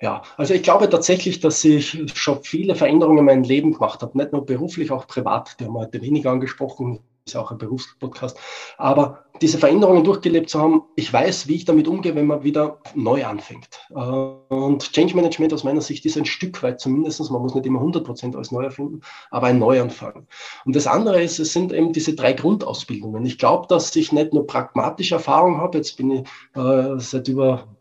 Ja, 0.01 0.23
also 0.35 0.53
ich 0.53 0.63
glaube 0.63 0.89
tatsächlich, 0.89 1.39
dass 1.39 1.63
ich 1.63 1.97
schon 2.13 2.43
viele 2.43 2.75
Veränderungen 2.75 3.19
in 3.19 3.25
meinem 3.25 3.43
Leben 3.43 3.73
gemacht 3.73 4.01
habe, 4.01 4.17
nicht 4.17 4.33
nur 4.33 4.45
beruflich, 4.45 4.91
auch 4.91 5.07
privat. 5.07 5.57
Die 5.59 5.65
haben 5.65 5.73
wir 5.73 5.81
heute 5.81 6.01
weniger 6.01 6.31
angesprochen, 6.31 6.99
ist 7.25 7.37
auch 7.37 7.51
ein 7.51 7.57
Berufspodcast. 7.57 8.37
Aber 8.77 9.25
diese 9.41 9.57
Veränderungen 9.57 10.03
durchgelebt 10.03 10.49
zu 10.49 10.59
haben, 10.59 10.83
ich 10.95 11.11
weiß, 11.11 11.47
wie 11.47 11.55
ich 11.55 11.65
damit 11.65 11.87
umgehe, 11.87 12.13
wenn 12.13 12.27
man 12.27 12.43
wieder 12.43 12.79
neu 12.93 13.25
anfängt. 13.25 13.67
Äh, 13.89 13.93
und 13.95 14.91
Change 14.91 15.15
Management 15.15 15.53
aus 15.53 15.63
meiner 15.63 15.81
Sicht 15.81 16.05
ist 16.05 16.17
ein 16.17 16.25
Stück 16.25 16.61
weit 16.61 16.81
zumindest, 16.81 17.31
man 17.31 17.41
muss 17.41 17.55
nicht 17.55 17.65
immer 17.65 17.79
100 17.79 18.03
Prozent 18.03 18.35
alles 18.35 18.51
neu 18.51 18.63
erfinden, 18.63 19.01
aber 19.31 19.47
ein 19.47 19.59
Neuanfang. 19.59 20.27
Und 20.65 20.75
das 20.75 20.87
andere 20.87 21.21
ist, 21.23 21.39
es 21.39 21.53
sind 21.53 21.71
eben 21.71 21.93
diese 21.93 22.15
drei 22.15 22.33
Grundausbildungen. 22.33 23.25
Ich 23.25 23.37
glaube, 23.37 23.67
dass 23.67 23.95
ich 23.95 24.11
nicht 24.11 24.33
nur 24.33 24.45
pragmatische 24.45 25.15
Erfahrung 25.15 25.57
habe, 25.57 25.77
jetzt 25.77 25.97
bin 25.97 26.11
ich 26.11 26.21
äh, 26.55 26.97
seit 26.97 27.27
über 27.27 27.74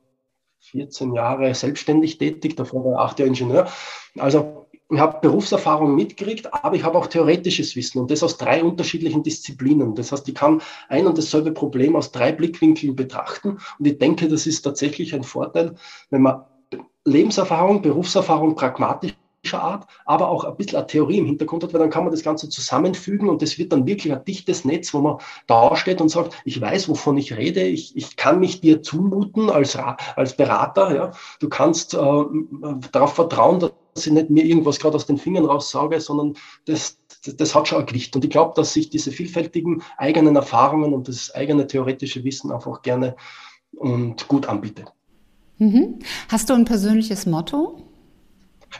14 0.74 1.14
Jahre 1.14 1.54
selbstständig 1.54 2.18
tätig, 2.18 2.56
davor 2.56 2.84
war 2.84 2.92
ich 2.94 2.98
acht 2.98 3.18
Jahre 3.20 3.28
Ingenieur. 3.28 3.68
Also 4.18 4.66
ich 4.90 4.98
habe 4.98 5.20
Berufserfahrung 5.22 5.94
mitgekriegt, 5.94 6.52
aber 6.52 6.76
ich 6.76 6.84
habe 6.84 6.98
auch 6.98 7.06
theoretisches 7.06 7.74
Wissen 7.76 8.00
und 8.00 8.10
das 8.10 8.22
aus 8.22 8.37
drei 8.37 8.62
unterschiedlichen 8.62 9.22
Disziplinen. 9.22 9.94
Das 9.94 10.12
heißt, 10.12 10.28
ich 10.28 10.34
kann 10.34 10.60
ein 10.88 11.06
und 11.06 11.16
dasselbe 11.16 11.52
Problem 11.52 11.96
aus 11.96 12.10
drei 12.10 12.32
Blickwinkeln 12.32 12.96
betrachten 12.96 13.58
und 13.78 13.87
ich 13.87 13.98
denke, 13.98 14.28
das 14.28 14.46
ist 14.46 14.62
tatsächlich 14.62 15.14
ein 15.14 15.22
Vorteil, 15.22 15.76
wenn 16.10 16.22
man 16.22 16.42
Lebenserfahrung, 17.04 17.82
Berufserfahrung 17.82 18.56
pragmatisch 18.56 19.12
Art, 19.52 19.87
aber 20.07 20.28
auch 20.28 20.44
ein 20.44 20.57
bisschen 20.57 20.78
eine 20.78 20.87
Theorie 20.87 21.18
im 21.18 21.26
Hintergrund 21.26 21.62
hat, 21.62 21.72
weil 21.72 21.80
dann 21.80 21.90
kann 21.90 22.04
man 22.04 22.12
das 22.12 22.22
Ganze 22.22 22.48
zusammenfügen 22.48 23.28
und 23.28 23.42
das 23.42 23.59
wird 23.59 23.72
dann 23.72 23.87
wirklich 23.87 24.12
ein 24.12 24.24
dichtes 24.24 24.64
Netz, 24.64 24.94
wo 24.94 25.00
man 25.00 25.18
da 25.46 25.76
steht 25.76 26.00
und 26.00 26.09
sagt, 26.09 26.35
ich 26.44 26.61
weiß, 26.61 26.88
wovon 26.88 27.18
ich 27.18 27.37
rede, 27.37 27.62
ich, 27.62 27.96
ich 27.96 28.16
kann 28.16 28.40
mich 28.40 28.61
dir 28.61 28.83
zumuten 28.83 29.50
als, 29.50 29.76
als 29.76 30.37
Berater, 30.37 30.94
ja. 30.94 31.11
Du 31.40 31.48
kannst 31.48 31.94
äh, 31.94 32.24
darauf 32.92 33.14
vertrauen, 33.14 33.61
dass 33.61 34.07
ich 34.07 34.12
nicht 34.12 34.30
mir 34.30 34.44
irgendwas 34.44 34.78
gerade 34.80 34.96
aus 34.96 35.07
den 35.07 35.18
Fingern 35.18 35.44
raussauge, 35.44 36.00
sondern 36.00 36.35
das, 36.64 36.98
das, 37.24 37.37
das 37.37 37.54
hat 37.54 37.68
schon 37.68 37.80
ein 37.80 37.87
Gewicht. 37.87 38.16
Und 38.16 38.24
ich 38.24 38.30
glaube, 38.30 38.52
dass 38.57 38.72
sich 38.72 38.90
diese 38.90 39.11
vielfältigen 39.12 39.83
eigenen 39.96 40.37
Erfahrungen 40.37 40.94
und 40.94 41.09
das 41.09 41.35
eigene 41.35 41.66
theoretische 41.66 42.24
Wissen 42.24 42.50
einfach 42.50 42.83
gerne 42.83 43.16
und 43.76 44.28
gut 44.28 44.46
anbietet. 44.46 44.92
Mhm. 45.59 46.00
Hast 46.28 46.50
du 46.50 46.54
ein 46.54 46.64
persönliches 46.64 47.26
Motto? 47.26 47.78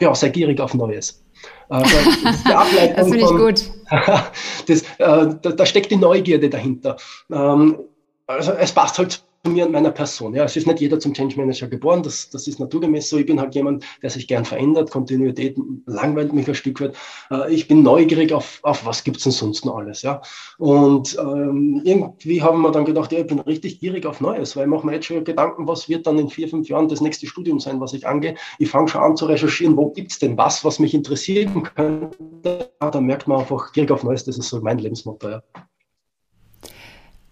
Ja, 0.00 0.14
sehr 0.14 0.30
gierig 0.30 0.61
auf 0.61 0.74
Neues. 0.74 1.24
Äh, 1.70 1.83
das 2.96 3.09
finde 3.09 3.18
ich 3.18 3.26
gut. 3.26 3.70
das, 4.68 4.83
äh, 4.83 4.87
da, 4.98 5.50
da, 5.50 5.66
steckt 5.66 5.90
die 5.90 5.96
Neugierde 5.96 6.48
dahinter. 6.50 6.96
Ähm, 7.30 7.78
also 8.26 8.52
es 8.52 8.72
passt 8.72 8.98
halt 8.98 9.22
mir 9.46 9.66
und 9.66 9.72
meiner 9.72 9.90
Person. 9.90 10.35
Ja, 10.35 10.44
es 10.44 10.57
ist 10.57 10.66
nicht 10.66 10.80
jeder 10.80 10.98
zum 10.98 11.14
Change 11.14 11.37
Manager 11.37 11.66
geboren, 11.66 12.02
das, 12.02 12.30
das 12.30 12.46
ist 12.46 12.59
naturgemäß 12.59 13.09
so. 13.09 13.18
Ich 13.18 13.26
bin 13.26 13.40
halt 13.40 13.54
jemand, 13.54 13.85
der 14.02 14.11
sich 14.11 14.26
gern 14.26 14.44
verändert. 14.44 14.90
Kontinuität 14.90 15.57
langweilt 15.87 16.33
mich 16.33 16.48
ein 16.48 16.54
Stück 16.54 16.80
weit. 16.80 16.94
Äh, 17.30 17.52
ich 17.52 17.68
bin 17.68 17.83
neugierig 17.83 18.33
auf, 18.33 18.61
auf 18.62 18.85
was 18.87 19.04
gibt's 19.04 19.24
denn 19.24 19.33
sonst 19.33 19.64
noch 19.64 19.76
alles. 19.76 20.02
Ja? 20.02 20.22
Und 20.59 21.16
ähm, 21.18 21.80
irgendwie 21.85 22.42
haben 22.42 22.62
wir 22.62 22.72
dann 22.72 22.85
gedacht, 22.85 23.12
ja, 23.12 23.20
ich 23.20 23.26
bin 23.26 23.40
richtig 23.40 23.80
gierig 23.80 24.07
auf 24.07 24.20
Neues, 24.20 24.57
weil 24.57 24.64
ich 24.64 24.70
mache 24.70 24.87
mir 24.87 24.94
jetzt 24.94 25.07
schon 25.07 25.24
Gedanken, 25.24 25.68
was 25.68 25.88
wird 25.88 26.07
dann 26.07 26.18
in 26.18 26.28
vier, 26.28 26.48
fünf 26.48 26.68
Jahren 26.68 26.88
das 26.88 27.00
nächste 27.00 27.26
Studium 27.26 27.61
sein, 27.61 27.80
was 27.80 27.92
ich 27.92 28.07
angehe. 28.07 28.37
Ich 28.59 28.70
fange 28.70 28.88
schon 28.88 29.02
an 29.02 29.16
zu 29.16 29.26
recherchieren, 29.26 29.76
wo 29.76 29.90
gibt's 29.90 30.18
denn 30.18 30.37
was, 30.37 30.64
was 30.64 30.78
mich 30.78 30.94
interessieren 30.94 31.62
könnte. 31.74 32.70
Ja, 32.80 32.90
da 32.90 33.00
merkt 33.00 33.28
man 33.28 33.40
einfach, 33.40 33.72
gierig 33.72 33.90
auf 33.90 34.04
Neues, 34.04 34.24
das 34.24 34.38
ist 34.38 34.48
so 34.48 34.61
mein 34.61 34.78
Lebensmotto. 34.78 35.28
Ja. 35.28 35.42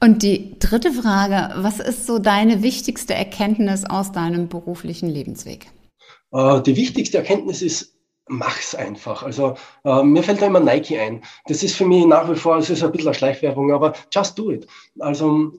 Und 0.03 0.25
die 0.25 0.59
dritte 0.59 0.91
Frage, 0.91 1.55
was 1.63 1.79
ist 1.79 2.09
so 2.09 2.19
deine 2.19 2.65
wichtigste 2.65 3.15
Erkenntnis 3.15 3.85
aus 3.89 4.11
deinem 4.11 4.49
beruflichen 4.49 5.09
Lebensweg? 5.09 5.69
Äh, 6.33 6.61
die 6.63 6.75
wichtigste 6.75 7.19
Erkenntnis 7.19 7.63
ist, 7.63 7.95
mach's 8.27 8.75
einfach. 8.75 9.23
Also 9.23 9.55
äh, 9.85 10.03
mir 10.03 10.25
fällt 10.25 10.43
da 10.43 10.47
immer 10.47 10.59
Nike 10.59 10.99
ein. 10.99 11.23
Das 11.47 11.63
ist 11.63 11.77
für 11.77 11.87
mich 11.87 12.05
nach 12.05 12.29
wie 12.29 12.35
vor, 12.35 12.57
es 12.57 12.69
ist 12.69 12.83
ein 12.83 12.91
bisschen 12.91 13.09
eine 13.09 13.15
Schleichwerbung, 13.15 13.73
aber 13.73 13.93
just 14.11 14.37
do 14.37 14.51
it. 14.51 14.67
Also 14.99 15.53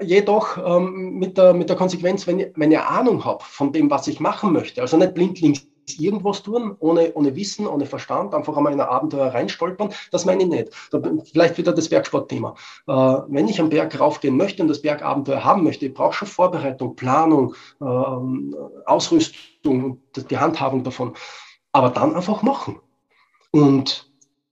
jedoch 0.00 0.58
ähm, 0.58 1.18
mit, 1.20 1.38
der, 1.38 1.54
mit 1.54 1.68
der 1.68 1.76
Konsequenz, 1.76 2.26
wenn 2.26 2.40
ich, 2.40 2.48
wenn 2.56 2.72
ich 2.72 2.80
Ahnung 2.80 3.24
habe 3.24 3.44
von 3.44 3.72
dem, 3.72 3.88
was 3.88 4.08
ich 4.08 4.18
machen 4.18 4.52
möchte, 4.52 4.80
also 4.80 4.96
nicht 4.96 5.14
blindlings 5.14 5.64
irgendwas 5.98 6.42
tun, 6.42 6.76
ohne, 6.78 7.12
ohne 7.14 7.34
Wissen, 7.36 7.66
ohne 7.66 7.86
Verstand, 7.86 8.34
einfach 8.34 8.56
einmal 8.56 8.72
in 8.72 8.80
ein 8.80 8.88
Abenteuer 8.88 9.32
reinstolpern, 9.32 9.90
das 10.10 10.24
meine 10.24 10.42
ich 10.42 10.48
nicht. 10.48 10.70
Da, 10.90 11.00
vielleicht 11.30 11.58
wieder 11.58 11.72
das 11.72 11.88
Bergsportthema. 11.88 12.54
Äh, 12.86 12.92
wenn 12.92 13.48
ich 13.48 13.60
am 13.60 13.68
Berg 13.68 13.98
raufgehen 13.98 14.36
möchte 14.36 14.62
und 14.62 14.68
das 14.68 14.82
Bergabenteuer 14.82 15.44
haben 15.44 15.62
möchte, 15.62 15.86
ich 15.86 15.94
brauche 15.94 16.14
schon 16.14 16.28
Vorbereitung, 16.28 16.96
Planung, 16.96 17.54
äh, 17.80 17.84
Ausrüstung, 18.86 20.00
die 20.30 20.38
Handhabung 20.38 20.82
davon. 20.82 21.14
Aber 21.72 21.90
dann 21.90 22.14
einfach 22.14 22.42
machen. 22.42 22.80
Und 23.50 24.10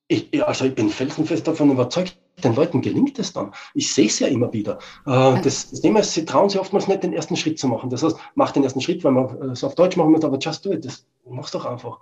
ich, 0.08 0.46
also 0.46 0.64
ich 0.66 0.74
bin 0.74 0.88
felsenfest 0.90 1.46
davon 1.46 1.70
überzeugt, 1.70 2.18
den 2.42 2.54
Leuten 2.54 2.82
gelingt 2.82 3.18
es 3.18 3.32
dann. 3.32 3.52
Ich 3.74 3.92
sehe 3.92 4.06
es 4.06 4.18
ja 4.18 4.26
immer 4.26 4.52
wieder. 4.52 4.78
Äh, 5.06 5.40
das, 5.42 5.70
das 5.70 5.80
Thema 5.80 6.00
ist, 6.00 6.12
sie 6.12 6.24
trauen 6.24 6.48
sich 6.48 6.60
oftmals 6.60 6.88
nicht, 6.88 7.02
den 7.02 7.12
ersten 7.12 7.36
Schritt 7.36 7.58
zu 7.58 7.68
machen. 7.68 7.90
Das 7.90 8.02
heißt, 8.02 8.16
mach 8.34 8.50
den 8.50 8.64
ersten 8.64 8.80
Schritt, 8.80 9.04
weil 9.04 9.12
man 9.12 9.50
es 9.50 9.64
auf 9.64 9.74
Deutsch 9.74 9.96
machen 9.96 10.12
muss, 10.12 10.24
aber 10.24 10.38
just 10.38 10.64
do 10.64 10.72
it. 10.72 10.84
Das 10.84 11.06
mach's 11.28 11.50
doch 11.50 11.64
einfach. 11.64 12.00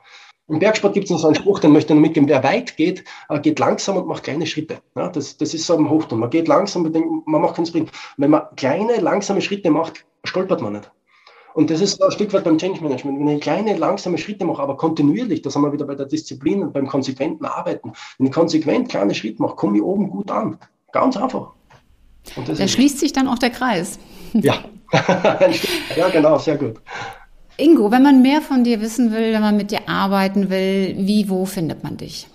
Im 0.49 0.59
Bergsport 0.59 0.95
gibt 0.95 1.05
es 1.05 1.11
noch 1.11 1.19
so 1.19 1.29
einen 1.29 1.37
Spruch, 1.37 1.61
den 1.61 1.73
möchte 1.73 1.93
ich 1.93 1.97
noch 1.97 2.03
mitgeben. 2.03 2.29
Wer 2.29 2.43
weit 2.43 2.77
geht, 2.77 3.05
äh, 3.29 3.41
geht 3.41 3.59
langsam 3.59 3.97
und 3.97 4.07
macht 4.07 4.25
kleine 4.25 4.47
Schritte. 4.47 4.81
Ja, 4.97 5.09
das, 5.09 5.37
das 5.37 5.55
ist 5.55 5.67
so 5.67 5.75
im 5.75 5.89
Hochton. 5.89 6.19
Man 6.19 6.31
geht 6.31 6.49
langsam, 6.49 6.83
man 7.27 7.41
macht 7.41 7.57
keinen 7.57 7.67
Sprint. 7.67 7.91
Wenn 8.17 8.31
man 8.31 8.43
kleine, 8.57 8.97
langsame 8.97 9.41
Schritte 9.41 9.71
macht, 9.71 10.05
stolpert 10.25 10.61
man 10.61 10.75
nicht. 10.75 10.91
Und 11.55 11.71
das 11.71 11.81
ist 11.81 12.03
ein 12.03 12.11
Stück 12.11 12.33
weit 12.33 12.45
beim 12.45 12.59
Change 12.59 12.83
Management. 12.83 13.21
Wenn 13.21 13.29
ich 13.29 13.41
kleine, 13.41 13.77
langsame 13.77 14.19
Schritte 14.19 14.45
mache, 14.45 14.63
aber 14.63 14.77
kontinuierlich, 14.77 15.43
da 15.43 15.51
sind 15.51 15.63
wir 15.63 15.73
wieder 15.73 15.87
bei 15.87 15.95
der 15.95 16.07
Disziplin 16.07 16.63
und 16.63 16.73
beim 16.73 16.87
konsequenten 16.87 17.45
Arbeiten. 17.45 17.93
Wenn 18.19 18.27
ich 18.27 18.33
konsequent 18.33 18.89
kleine 18.89 19.15
Schritte 19.15 19.43
mache, 19.43 19.55
komme 19.55 19.77
ich 19.77 19.83
oben 19.83 20.11
gut 20.11 20.31
an. 20.31 20.59
Ganz 20.93 21.17
einfach. 21.17 21.53
da 22.47 22.69
schließt 22.69 22.99
sich 22.99 23.13
dann 23.13 23.29
auch 23.29 23.39
der 23.39 23.51
Kreis. 23.51 23.99
Ja. 24.33 24.65
ja, 25.97 26.09
genau, 26.11 26.39
sehr 26.39 26.57
gut. 26.57 26.81
Ingo, 27.63 27.93
wenn 27.93 28.03
man 28.03 28.23
mehr 28.23 28.43
von 28.43 28.65
dir 28.65 28.81
wissen 28.81 29.13
will, 29.13 29.33
wenn 29.33 29.41
man 29.41 29.57
mit 29.57 29.71
dir 29.71 29.89
arbeiten 29.89 30.51
will, 30.51 30.97
wie, 30.99 31.31
wo 31.31 31.45
findet 31.45 31.85
man 31.85 31.97
dich? 31.97 32.27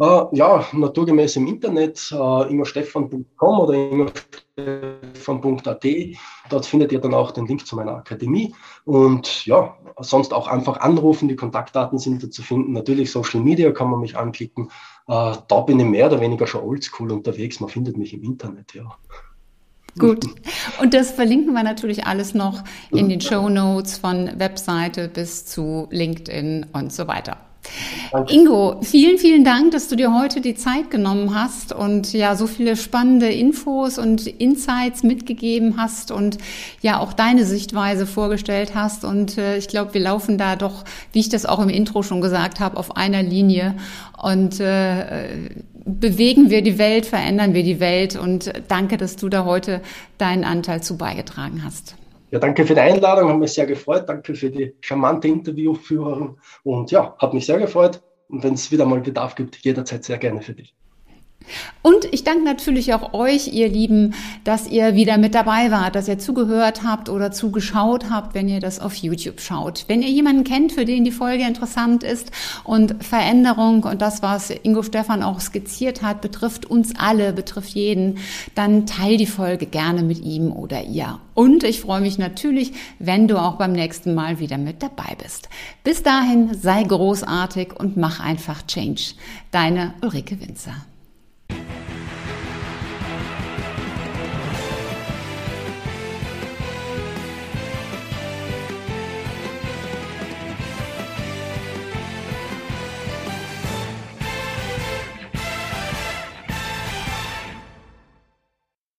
Uh, 0.00 0.26
ja, 0.30 0.64
naturgemäß 0.72 1.34
im 1.34 1.48
Internet, 1.48 2.14
uh, 2.16 2.44
ingostefan.com 2.44 3.58
oder 3.58 3.74
ingostefan.at. 3.74 5.84
Dort 6.50 6.66
findet 6.66 6.92
ihr 6.92 7.00
dann 7.00 7.14
auch 7.14 7.32
den 7.32 7.46
Link 7.46 7.66
zu 7.66 7.74
meiner 7.74 7.96
Akademie. 7.96 8.54
Und 8.84 9.44
ja, 9.44 9.76
sonst 9.98 10.32
auch 10.32 10.46
einfach 10.46 10.78
anrufen, 10.78 11.26
die 11.26 11.34
Kontaktdaten 11.34 11.98
sind 11.98 12.22
da 12.22 12.30
zu 12.30 12.42
finden. 12.42 12.72
Natürlich 12.72 13.10
Social 13.10 13.40
Media 13.40 13.72
kann 13.72 13.90
man 13.90 13.98
mich 13.98 14.16
anklicken. 14.16 14.70
Uh, 15.08 15.34
da 15.48 15.60
bin 15.66 15.80
ich 15.80 15.86
mehr 15.86 16.06
oder 16.06 16.20
weniger 16.20 16.46
schon 16.46 16.62
oldschool 16.62 17.10
unterwegs. 17.10 17.58
Man 17.58 17.68
findet 17.68 17.96
mich 17.96 18.14
im 18.14 18.22
Internet, 18.22 18.74
ja. 18.74 18.96
Gut. 19.98 20.26
Und 20.80 20.94
das 20.94 21.10
verlinken 21.10 21.52
wir 21.52 21.62
natürlich 21.62 22.06
alles 22.06 22.34
noch 22.34 22.62
in 22.90 23.08
den 23.08 23.20
Show 23.20 23.48
Notes 23.48 23.98
von 23.98 24.30
Webseite 24.38 25.08
bis 25.08 25.46
zu 25.46 25.88
LinkedIn 25.90 26.66
und 26.72 26.92
so 26.92 27.06
weiter. 27.08 27.38
Danke. 28.12 28.32
Ingo, 28.32 28.80
vielen, 28.82 29.18
vielen 29.18 29.44
Dank, 29.44 29.72
dass 29.72 29.88
du 29.88 29.96
dir 29.96 30.14
heute 30.14 30.40
die 30.40 30.54
Zeit 30.54 30.90
genommen 30.90 31.34
hast 31.34 31.72
und 31.72 32.12
ja 32.12 32.34
so 32.36 32.46
viele 32.46 32.76
spannende 32.76 33.28
Infos 33.28 33.98
und 33.98 34.26
Insights 34.26 35.02
mitgegeben 35.02 35.76
hast 35.76 36.10
und 36.10 36.38
ja 36.80 36.98
auch 37.00 37.12
deine 37.12 37.44
Sichtweise 37.44 38.06
vorgestellt 38.06 38.74
hast. 38.74 39.04
Und 39.04 39.36
äh, 39.36 39.58
ich 39.58 39.68
glaube, 39.68 39.94
wir 39.94 40.00
laufen 40.00 40.38
da 40.38 40.56
doch, 40.56 40.84
wie 41.12 41.20
ich 41.20 41.28
das 41.28 41.44
auch 41.44 41.60
im 41.60 41.68
Intro 41.68 42.02
schon 42.02 42.20
gesagt 42.20 42.60
habe, 42.60 42.76
auf 42.76 42.96
einer 42.96 43.22
Linie 43.22 43.74
und 44.20 44.60
äh, 44.60 45.50
bewegen 45.88 46.50
wir 46.50 46.62
die 46.62 46.78
Welt, 46.78 47.06
verändern 47.06 47.54
wir 47.54 47.62
die 47.62 47.80
Welt. 47.80 48.16
Und 48.16 48.52
danke, 48.68 48.96
dass 48.96 49.16
du 49.16 49.28
da 49.28 49.44
heute 49.44 49.80
deinen 50.18 50.44
Anteil 50.44 50.82
zu 50.82 50.96
beigetragen 50.96 51.64
hast. 51.64 51.96
Ja, 52.30 52.38
danke 52.38 52.66
für 52.66 52.74
die 52.74 52.80
Einladung, 52.80 53.30
hat 53.30 53.38
mich 53.38 53.52
sehr 53.52 53.66
gefreut. 53.66 54.08
Danke 54.08 54.34
für 54.34 54.50
die 54.50 54.74
charmante 54.80 55.28
Interviewführerin. 55.28 56.36
Und 56.62 56.90
ja, 56.90 57.16
hat 57.18 57.32
mich 57.32 57.46
sehr 57.46 57.58
gefreut. 57.58 58.02
Und 58.28 58.44
wenn 58.44 58.54
es 58.54 58.70
wieder 58.70 58.84
mal 58.84 59.00
Bedarf 59.00 59.34
gibt, 59.34 59.56
jederzeit 59.56 60.04
sehr 60.04 60.18
gerne 60.18 60.42
für 60.42 60.52
dich. 60.52 60.74
Und 61.82 62.06
ich 62.12 62.24
danke 62.24 62.44
natürlich 62.44 62.94
auch 62.94 63.12
euch, 63.12 63.48
ihr 63.48 63.68
Lieben, 63.68 64.14
dass 64.44 64.68
ihr 64.68 64.94
wieder 64.94 65.18
mit 65.18 65.34
dabei 65.34 65.70
wart, 65.70 65.94
dass 65.94 66.08
ihr 66.08 66.18
zugehört 66.18 66.82
habt 66.84 67.08
oder 67.08 67.30
zugeschaut 67.32 68.10
habt, 68.10 68.34
wenn 68.34 68.48
ihr 68.48 68.60
das 68.60 68.80
auf 68.80 68.94
YouTube 68.94 69.40
schaut. 69.40 69.84
Wenn 69.88 70.02
ihr 70.02 70.10
jemanden 70.10 70.44
kennt, 70.44 70.72
für 70.72 70.84
den 70.84 71.04
die 71.04 71.12
Folge 71.12 71.44
interessant 71.44 72.02
ist 72.02 72.30
und 72.64 73.02
Veränderung 73.02 73.84
und 73.84 74.02
das, 74.02 74.22
was 74.22 74.50
Ingo 74.50 74.82
Stefan 74.82 75.22
auch 75.22 75.40
skizziert 75.40 76.02
hat, 76.02 76.20
betrifft 76.20 76.66
uns 76.66 76.94
alle, 76.96 77.32
betrifft 77.32 77.70
jeden, 77.70 78.18
dann 78.54 78.86
teil 78.86 79.16
die 79.16 79.26
Folge 79.26 79.66
gerne 79.66 80.02
mit 80.02 80.20
ihm 80.20 80.52
oder 80.52 80.84
ihr. 80.84 81.18
Und 81.34 81.62
ich 81.62 81.80
freue 81.80 82.00
mich 82.00 82.18
natürlich, 82.18 82.72
wenn 82.98 83.28
du 83.28 83.38
auch 83.38 83.56
beim 83.56 83.72
nächsten 83.72 84.12
Mal 84.12 84.40
wieder 84.40 84.58
mit 84.58 84.82
dabei 84.82 85.16
bist. 85.22 85.48
Bis 85.84 86.02
dahin 86.02 86.52
sei 86.54 86.82
großartig 86.82 87.78
und 87.78 87.96
mach 87.96 88.18
einfach 88.20 88.66
Change. 88.66 89.14
Deine 89.52 89.94
Ulrike 90.02 90.40
Winzer. 90.40 90.74